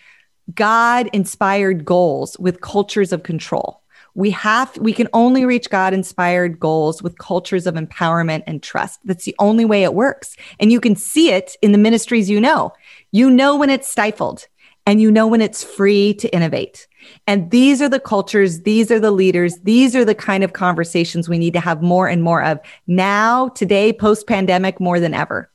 [0.54, 3.82] God inspired goals with cultures of control
[4.14, 9.00] we have we can only reach god inspired goals with cultures of empowerment and trust.
[9.04, 10.36] That's the only way it works.
[10.60, 12.72] And you can see it in the ministries you know.
[13.10, 14.46] You know when it's stifled
[14.86, 16.86] and you know when it's free to innovate.
[17.26, 21.28] And these are the cultures these are the leaders these are the kind of conversations
[21.28, 25.50] we need to have more and more of now today post pandemic more than ever.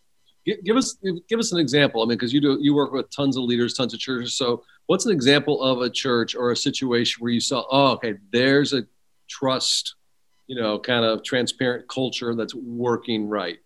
[0.63, 0.97] Give us
[1.27, 2.01] give us an example.
[2.01, 4.35] I mean because you do you work with tons of leaders tons of churches.
[4.35, 8.15] So what's an example of a church or a situation where you saw oh okay
[8.31, 8.83] there's a
[9.29, 9.95] trust
[10.47, 13.59] you know kind of transparent culture that's working right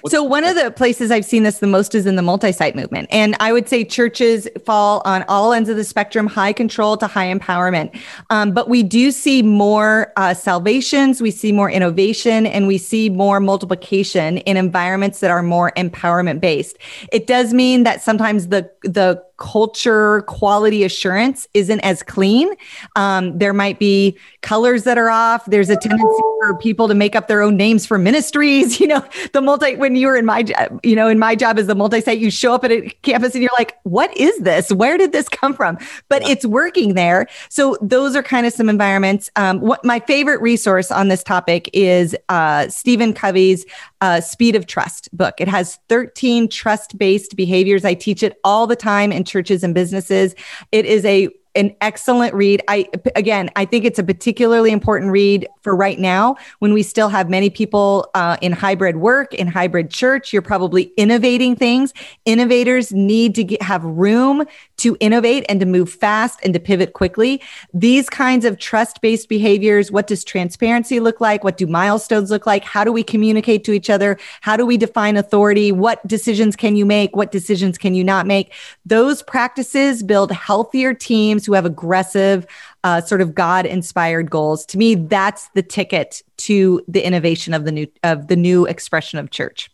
[0.00, 2.74] What's so one of the places I've seen this the most is in the multi-site
[2.74, 3.08] movement.
[3.12, 7.06] And I would say churches fall on all ends of the spectrum, high control to
[7.06, 7.96] high empowerment.
[8.30, 13.10] Um, but we do see more uh, salvations, we see more innovation, and we see
[13.10, 16.76] more multiplication in environments that are more empowerment based.
[17.12, 22.54] It does mean that sometimes the the culture quality assurance isn't as clean.
[22.94, 25.44] Um, there might be colors that are off.
[25.46, 28.78] There's a tendency for people to make up their own names for ministries.
[28.80, 30.44] You know, the multi, when you were in my,
[30.82, 33.34] you know, in my job as the multi site, you show up at a campus
[33.34, 34.72] and you're like, what is this?
[34.72, 35.76] Where did this come from?
[36.08, 36.30] But yeah.
[36.30, 37.26] it's working there.
[37.50, 39.28] So those are kind of some environments.
[39.36, 43.66] Um, what my favorite resource on this topic is uh, Stephen Covey's
[44.00, 45.34] uh, Speed of Trust book.
[45.38, 47.84] It has 13 trust based behaviors.
[47.84, 50.34] I teach it all the time in churches and businesses.
[50.72, 52.62] It is a an excellent read.
[52.68, 57.08] I again, I think it's a particularly important read for right now when we still
[57.08, 60.32] have many people uh, in hybrid work, in hybrid church.
[60.32, 61.92] You're probably innovating things.
[62.24, 64.44] Innovators need to get, have room
[64.78, 67.42] to innovate and to move fast and to pivot quickly.
[67.74, 69.90] These kinds of trust based behaviors.
[69.90, 71.42] What does transparency look like?
[71.42, 72.64] What do milestones look like?
[72.64, 74.18] How do we communicate to each other?
[74.40, 75.72] How do we define authority?
[75.72, 77.16] What decisions can you make?
[77.16, 78.52] What decisions can you not make?
[78.86, 82.46] Those practices build healthier teams teams who have aggressive,
[82.84, 84.66] uh, sort of God inspired goals.
[84.66, 89.18] To me, that's the ticket to the innovation of the new of the new expression
[89.18, 89.70] of church.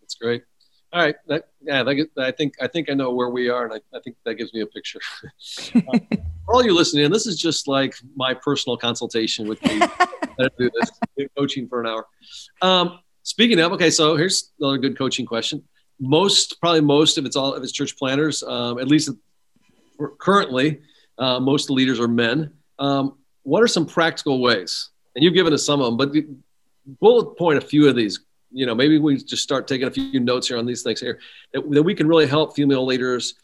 [0.00, 0.42] That's great.
[0.90, 3.74] All right, that, yeah, that, I think I think I know where we are, and
[3.74, 5.00] I, I think that gives me a picture.
[5.74, 5.98] uh,
[6.46, 9.80] for all you listening, and this is just like my personal consultation with me.
[10.56, 12.06] do this coaching for an hour.
[12.62, 15.62] Um, speaking of, okay, so here's another good coaching question.
[16.00, 19.10] Most, probably most, if it's all, if it's church planners, um, at least
[20.18, 20.80] currently,
[21.18, 22.52] uh, most of the leaders are men.
[22.78, 24.90] Um, what are some practical ways?
[25.14, 26.14] And you've given us some of them, but
[27.00, 28.20] bullet point a few of these.
[28.50, 31.18] You know, maybe we just start taking a few notes here on these things here
[31.52, 33.34] that, that we can really help female leaders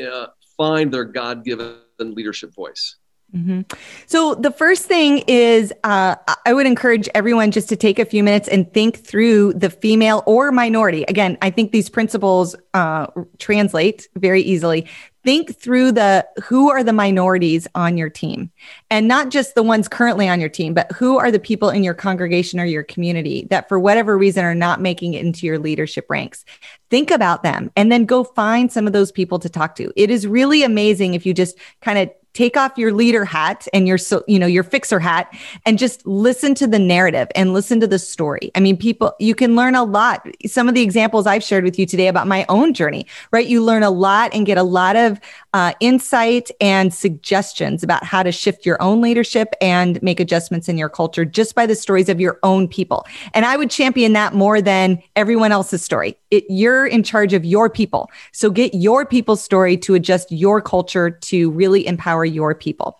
[0.00, 0.26] uh,
[0.56, 2.96] find their God-given leadership voice.
[3.34, 3.62] Mm-hmm.
[4.06, 8.22] So the first thing is, uh, I would encourage everyone just to take a few
[8.22, 11.04] minutes and think through the female or minority.
[11.04, 13.06] Again, I think these principles uh,
[13.38, 14.86] translate very easily
[15.24, 18.50] think through the who are the minorities on your team
[18.90, 21.84] and not just the ones currently on your team but who are the people in
[21.84, 25.58] your congregation or your community that for whatever reason are not making it into your
[25.58, 26.44] leadership ranks
[26.90, 30.10] think about them and then go find some of those people to talk to it
[30.10, 33.98] is really amazing if you just kind of take off your leader hat and your
[33.98, 35.32] so you know your fixer hat
[35.66, 39.34] and just listen to the narrative and listen to the story i mean people you
[39.34, 42.44] can learn a lot some of the examples i've shared with you today about my
[42.48, 45.20] own journey right you learn a lot and get a lot of
[45.54, 50.78] uh, insight and suggestions about how to shift your own leadership and make adjustments in
[50.78, 53.06] your culture just by the stories of your own people.
[53.34, 56.16] And I would champion that more than everyone else's story.
[56.30, 58.10] It, you're in charge of your people.
[58.32, 62.98] So get your people's story to adjust your culture to really empower your people.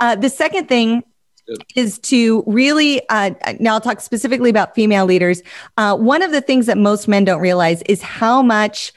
[0.00, 1.02] Uh, the second thing
[1.74, 5.42] is to really uh, now i'll talk specifically about female leaders.
[5.76, 8.92] Uh, one of the things that most men don't realize is how much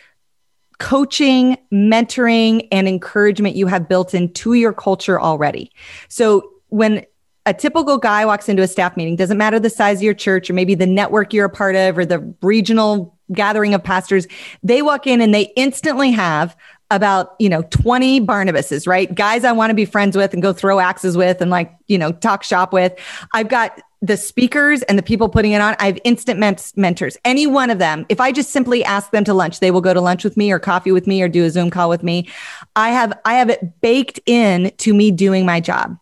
[0.80, 5.72] coaching mentoring and encouragement you have built into your culture already.
[6.10, 7.06] So when
[7.46, 10.50] a typical guy walks into a staff meeting doesn't matter the size of your church
[10.50, 14.28] or maybe the network you're a part of or the regional gathering of pastors
[14.62, 16.56] they walk in and they instantly have
[16.96, 19.14] about, you know, 20 Barnabases, right?
[19.14, 21.98] Guys I want to be friends with and go throw axes with and like, you
[21.98, 22.94] know, talk shop with.
[23.34, 25.76] I've got the speakers and the people putting it on.
[25.80, 27.18] I have instant ment- mentors.
[27.24, 29.94] Any one of them, if I just simply ask them to lunch, they will go
[29.94, 32.28] to lunch with me or coffee with me or do a Zoom call with me.
[32.76, 35.98] I have I have it baked in to me doing my job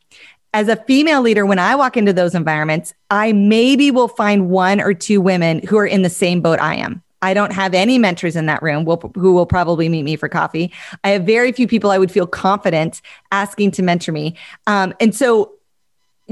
[0.54, 4.82] as a female leader, when I walk into those environments, I maybe will find one
[4.82, 7.02] or two women who are in the same boat I am.
[7.22, 10.72] I don't have any mentors in that room who will probably meet me for coffee.
[11.04, 13.02] I have very few people I would feel confident
[13.32, 14.36] asking to mentor me.
[14.68, 15.54] Um, and so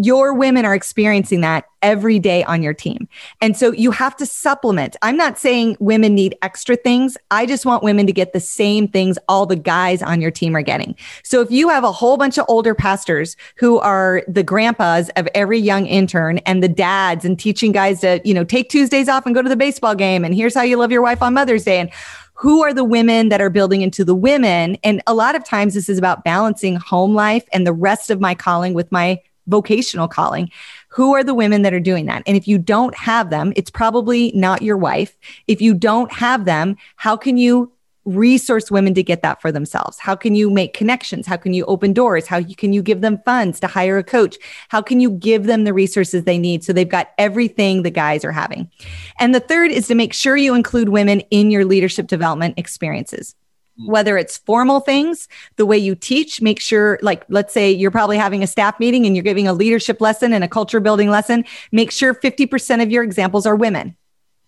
[0.05, 3.07] your women are experiencing that every day on your team.
[3.41, 4.95] And so you have to supplement.
[5.01, 7.17] I'm not saying women need extra things.
[7.31, 10.55] I just want women to get the same things all the guys on your team
[10.55, 10.95] are getting.
[11.23, 15.27] So if you have a whole bunch of older pastors who are the grandpas of
[15.33, 19.25] every young intern and the dads and teaching guys to, you know, take Tuesdays off
[19.25, 21.63] and go to the baseball game and here's how you love your wife on Mother's
[21.63, 21.89] Day and
[22.33, 25.73] who are the women that are building into the women and a lot of times
[25.73, 29.19] this is about balancing home life and the rest of my calling with my
[29.49, 30.49] vocational calling.
[30.89, 32.23] Who are the women that are doing that?
[32.25, 35.17] And if you don't have them, it's probably not your wife.
[35.47, 37.71] If you don't have them, how can you
[38.05, 39.99] resource women to get that for themselves?
[39.99, 41.27] How can you make connections?
[41.27, 42.27] How can you open doors?
[42.27, 44.37] How can you give them funds to hire a coach?
[44.69, 48.25] How can you give them the resources they need so they've got everything the guys
[48.25, 48.71] are having?
[49.19, 53.35] And the third is to make sure you include women in your leadership development experiences.
[53.79, 53.87] Mm.
[53.87, 58.17] whether it's formal things, the way you teach, make sure, like, let's say you're probably
[58.17, 61.45] having a staff meeting and you're giving a leadership lesson and a culture building lesson,
[61.71, 63.95] make sure 50% of your examples are women.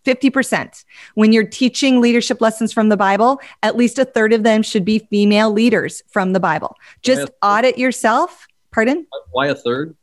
[0.05, 0.83] 50%.
[1.13, 4.83] When you're teaching leadership lessons from the Bible, at least a third of them should
[4.83, 6.75] be female leaders from the Bible.
[7.03, 8.47] Just audit yourself.
[8.71, 9.05] Pardon?
[9.31, 9.95] Why a third?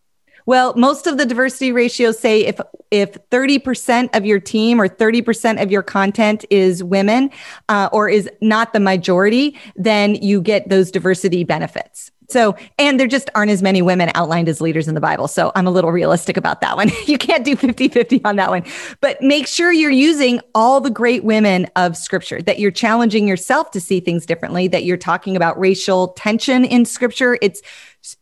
[0.48, 2.58] Well, most of the diversity ratios say if
[2.90, 7.30] if 30% of your team or 30% of your content is women
[7.68, 12.10] uh, or is not the majority, then you get those diversity benefits.
[12.30, 15.28] So, and there just aren't as many women outlined as leaders in the Bible.
[15.28, 16.90] So I'm a little realistic about that one.
[17.06, 18.64] you can't do 50 50 on that one.
[19.02, 23.70] But make sure you're using all the great women of scripture, that you're challenging yourself
[23.72, 27.38] to see things differently, that you're talking about racial tension in scripture.
[27.42, 27.60] It's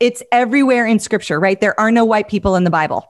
[0.00, 1.60] it's everywhere in scripture, right?
[1.60, 3.06] There are no white people in the Bible.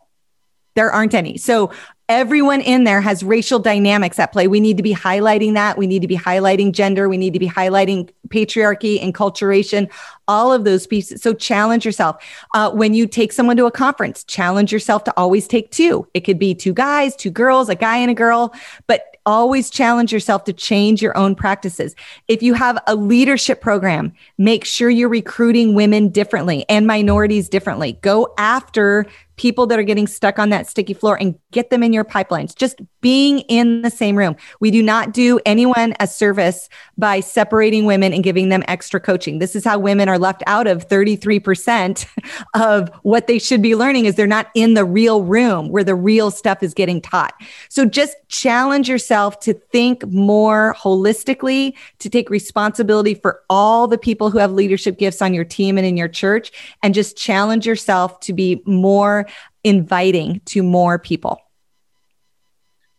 [0.74, 1.38] There aren't any.
[1.38, 1.72] So
[2.08, 4.46] everyone in there has racial dynamics at play.
[4.46, 5.78] We need to be highlighting that.
[5.78, 7.08] We need to be highlighting gender.
[7.08, 9.90] We need to be highlighting patriarchy, enculturation,
[10.28, 11.22] all of those pieces.
[11.22, 12.22] So challenge yourself.
[12.54, 16.06] Uh, when you take someone to a conference, challenge yourself to always take two.
[16.14, 18.54] It could be two guys, two girls, a guy and a girl,
[18.86, 21.94] but always challenge yourself to change your own practices.
[22.28, 27.98] If you have a leadership program, make sure you're recruiting women differently and minorities differently.
[28.00, 29.04] Go after
[29.36, 32.54] people that are getting stuck on that sticky floor and get them in your pipelines.
[32.54, 34.34] Just being in the same room.
[34.58, 36.68] We do not do anyone a service
[36.98, 39.38] by separating women and giving them extra coaching.
[39.38, 42.06] This is how women are left out of 33%
[42.54, 45.94] of what they should be learning is they're not in the real room where the
[45.94, 47.34] real stuff is getting taught.
[47.68, 54.30] So just challenge yourself to think more holistically, to take responsibility for all the people
[54.30, 56.50] who have leadership gifts on your team and in your church
[56.82, 59.25] and just challenge yourself to be more
[59.66, 61.40] inviting to more people.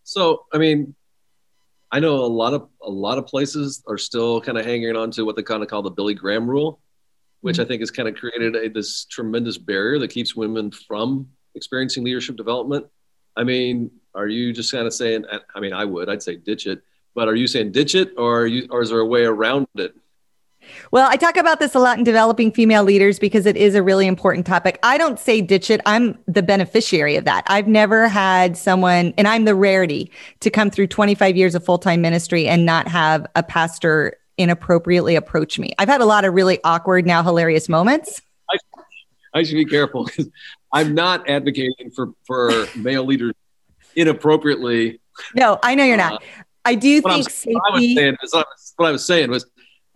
[0.04, 0.96] So, I mean,
[1.92, 5.10] I know a lot of a lot of places are still kind of hanging on
[5.12, 6.82] to what they kind of call the Billy Graham rule,
[7.40, 7.62] which mm-hmm.
[7.64, 12.04] I think has kind of created a, this tremendous barrier that keeps women from experiencing
[12.04, 12.86] leadership development.
[13.38, 15.24] I mean, are you just kind of saying?
[15.56, 16.10] I mean, I would.
[16.10, 16.82] I'd say ditch it.
[17.16, 19.68] But are you saying ditch it, or are you, or is there a way around
[19.76, 19.96] it?
[20.92, 23.84] Well, I talk about this a lot in developing female leaders because it is a
[23.84, 24.80] really important topic.
[24.84, 25.82] I don't say ditch it.
[25.86, 27.44] I'm the beneficiary of that.
[27.48, 30.12] I've never had someone, and I'm the rarity
[30.42, 35.16] to come through 25 years of full time ministry and not have a pastor inappropriately
[35.16, 35.74] approach me.
[35.80, 38.22] I've had a lot of really awkward, now hilarious moments.
[38.50, 38.58] I,
[39.34, 40.30] I should be careful because
[40.72, 43.34] I'm not advocating for, for male leaders
[43.96, 45.02] inappropriately.
[45.36, 46.14] No, I know you're not.
[46.14, 47.54] Uh, I do think safety.
[47.54, 48.18] What I, was saying,
[48.76, 49.46] what I was saying was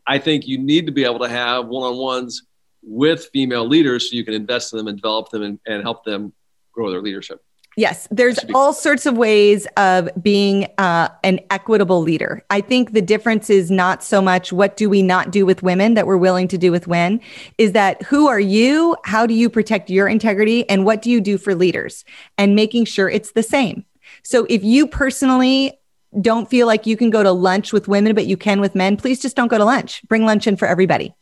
[0.07, 2.43] I think you need to be able to have one-on-ones
[2.83, 6.03] with female leaders so you can invest in them and develop them and, and help
[6.03, 6.33] them
[6.71, 7.43] grow their leadership.
[7.77, 12.43] Yes, there's all sorts of ways of being uh, an equitable leader.
[12.49, 15.93] I think the difference is not so much what do we not do with women
[15.93, 17.21] that we're willing to do with men,
[17.57, 18.97] is that who are you?
[19.05, 20.69] How do you protect your integrity?
[20.69, 22.03] And what do you do for leaders?
[22.37, 23.85] And making sure it's the same.
[24.23, 25.79] So if you personally
[26.19, 28.97] don't feel like you can go to lunch with women, but you can with men,
[28.97, 30.01] please just don't go to lunch.
[30.07, 31.15] Bring lunch in for everybody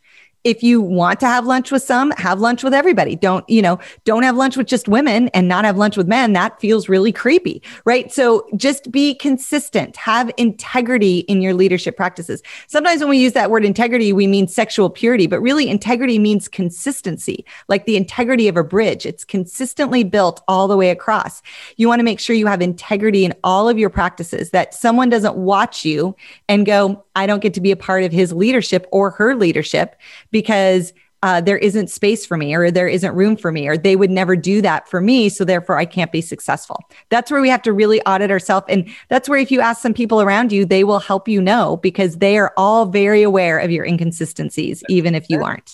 [0.43, 3.15] if you want to have lunch with some, have lunch with everybody.
[3.15, 6.33] Don't, you know, don't have lunch with just women and not have lunch with men.
[6.33, 8.11] That feels really creepy, right?
[8.11, 12.41] So just be consistent, have integrity in your leadership practices.
[12.67, 16.47] Sometimes when we use that word integrity, we mean sexual purity, but really integrity means
[16.47, 19.05] consistency, like the integrity of a bridge.
[19.05, 21.41] It's consistently built all the way across.
[21.75, 25.09] You want to make sure you have integrity in all of your practices, that someone
[25.09, 26.15] doesn't watch you
[26.47, 29.97] and go, I don't get to be a part of his leadership or her leadership
[30.31, 33.95] because uh, there isn't space for me or there isn't room for me or they
[33.95, 36.79] would never do that for me so therefore i can't be successful.
[37.09, 39.93] That's where we have to really audit ourselves and that's where if you ask some
[39.93, 43.71] people around you they will help you know because they are all very aware of
[43.71, 45.73] your inconsistencies even if you aren't.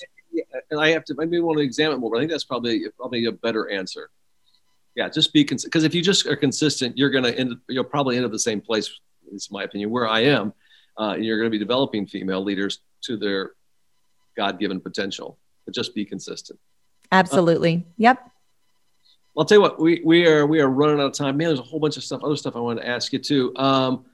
[0.71, 3.25] And i have to maybe want to examine more but i think that's probably probably
[3.25, 4.09] a better answer.
[4.95, 7.83] Yeah just be consistent because if you just are consistent you're going to end you'll
[7.83, 8.99] probably end up the same place
[9.31, 10.53] is my opinion where i am
[10.97, 13.51] uh, you're going to be developing female leaders to their
[14.35, 15.37] God-given potential.
[15.65, 16.59] But just be consistent.
[17.11, 17.77] Absolutely.
[17.77, 18.31] Uh, yep.
[19.37, 21.37] I'll tell you what, we, we are we are running out of time.
[21.37, 23.53] Man, there's a whole bunch of stuff, other stuff I wanted to ask you too.
[23.57, 24.05] Um,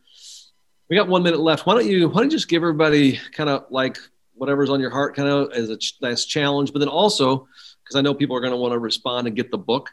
[0.90, 1.66] we got one minute left.
[1.66, 3.98] Why don't you why don't you just give everybody kind of like
[4.34, 7.48] whatever's on your heart, kind of as a ch- nice challenge, but then also
[7.84, 9.90] because I know people are going to want to respond and get the book.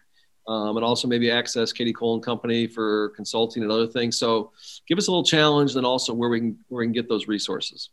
[0.47, 4.17] Um, and also maybe access Kadi Cole and Company for consulting and other things.
[4.17, 4.53] So
[4.87, 7.29] give us a little challenge, and also where we can where we can get those
[7.29, 7.91] resources.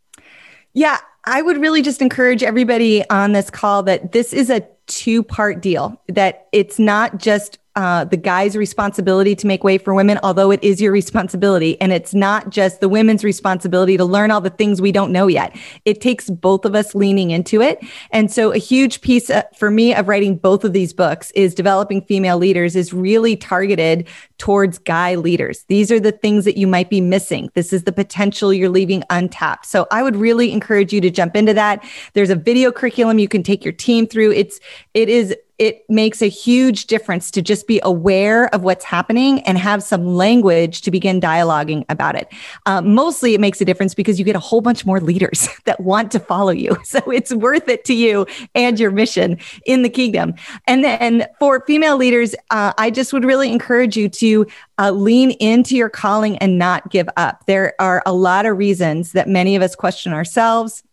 [0.75, 5.23] Yeah, I would really just encourage everybody on this call that this is a two
[5.23, 10.17] part deal, that it's not just uh, the guy's responsibility to make way for women,
[10.23, 11.79] although it is your responsibility.
[11.81, 15.27] And it's not just the women's responsibility to learn all the things we don't know
[15.27, 15.55] yet.
[15.83, 17.79] It takes both of us leaning into it.
[18.11, 21.53] And so, a huge piece uh, for me of writing both of these books is
[21.53, 24.07] developing female leaders is really targeted
[24.37, 25.63] towards guy leaders.
[25.67, 27.49] These are the things that you might be missing.
[27.55, 29.65] This is the potential you're leaving untapped.
[29.65, 31.83] So, I would really encourage you to jump into that.
[32.13, 34.31] There's a video curriculum you can take your team through.
[34.31, 34.61] It's,
[34.93, 39.57] it is it makes a huge difference to just be aware of what's happening and
[39.57, 42.27] have some language to begin dialoguing about it.
[42.65, 45.79] Um, mostly, it makes a difference because you get a whole bunch more leaders that
[45.79, 46.77] want to follow you.
[46.95, 50.35] So it's worth it to you and your mission in the kingdom.
[50.65, 54.47] And then for female leaders, uh, I just would really encourage you to
[54.77, 57.45] uh, lean into your calling and not give up.
[57.47, 60.83] There are a lot of reasons that many of us question ourselves.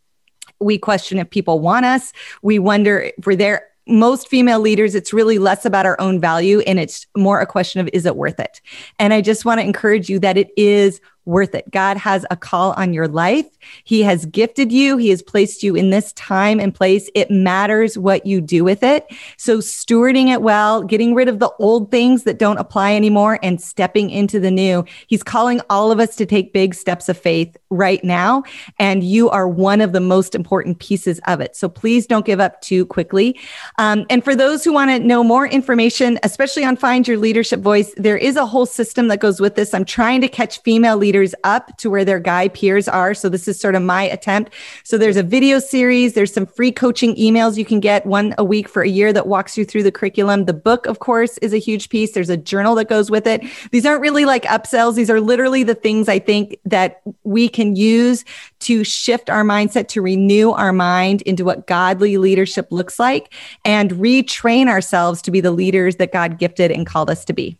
[0.60, 2.12] We question if people want us.
[2.40, 6.60] We wonder if we're there most female leaders, it's really less about our own value
[6.60, 8.60] and it's more a question of is it worth it?
[8.98, 11.70] And I just want to encourage you that it is worth it.
[11.70, 13.46] God has a call on your life.
[13.84, 14.96] He has gifted you.
[14.96, 17.08] He has placed you in this time and place.
[17.14, 19.06] It matters what you do with it.
[19.36, 23.60] So stewarding it well, getting rid of the old things that don't apply anymore and
[23.60, 24.84] stepping into the new.
[25.06, 28.42] He's calling all of us to take big steps of faith right now.
[28.78, 31.54] And you are one of the most important pieces of it.
[31.54, 33.38] So please don't give up too quickly.
[33.78, 37.60] Um, and for those who want to know more information, especially on Find Your Leadership
[37.60, 39.72] Voice, there is a whole system that goes with this.
[39.72, 43.12] I'm trying to catch female leaders leaders up to where their guy peers are.
[43.12, 44.54] So this is sort of my attempt.
[44.82, 48.44] So there's a video series, there's some free coaching emails you can get one a
[48.44, 50.46] week for a year that walks you through the curriculum.
[50.46, 52.12] The book, of course, is a huge piece.
[52.12, 53.42] There's a journal that goes with it.
[53.72, 54.94] These aren't really like upsells.
[54.94, 58.24] These are literally the things I think that we can use
[58.60, 63.34] to shift our mindset, to renew our mind into what godly leadership looks like
[63.66, 67.58] and retrain ourselves to be the leaders that God gifted and called us to be.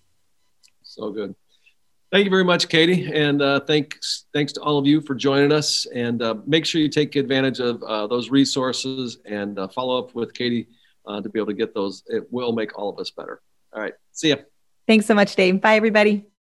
[0.83, 1.35] So good.
[2.13, 5.51] Thank you very much, Kadi, and uh, thanks thanks to all of you for joining
[5.51, 5.87] us.
[5.95, 10.15] And uh, make sure you take advantage of uh, those resources and uh, follow up
[10.15, 10.69] with Kadi
[11.07, 12.03] uh, to be able to get those.
[12.09, 13.41] It will make all of us better.
[13.73, 14.37] All right, see ya.
[14.87, 15.63] Thanks so much, Dave.
[15.63, 16.27] Bye, everybody.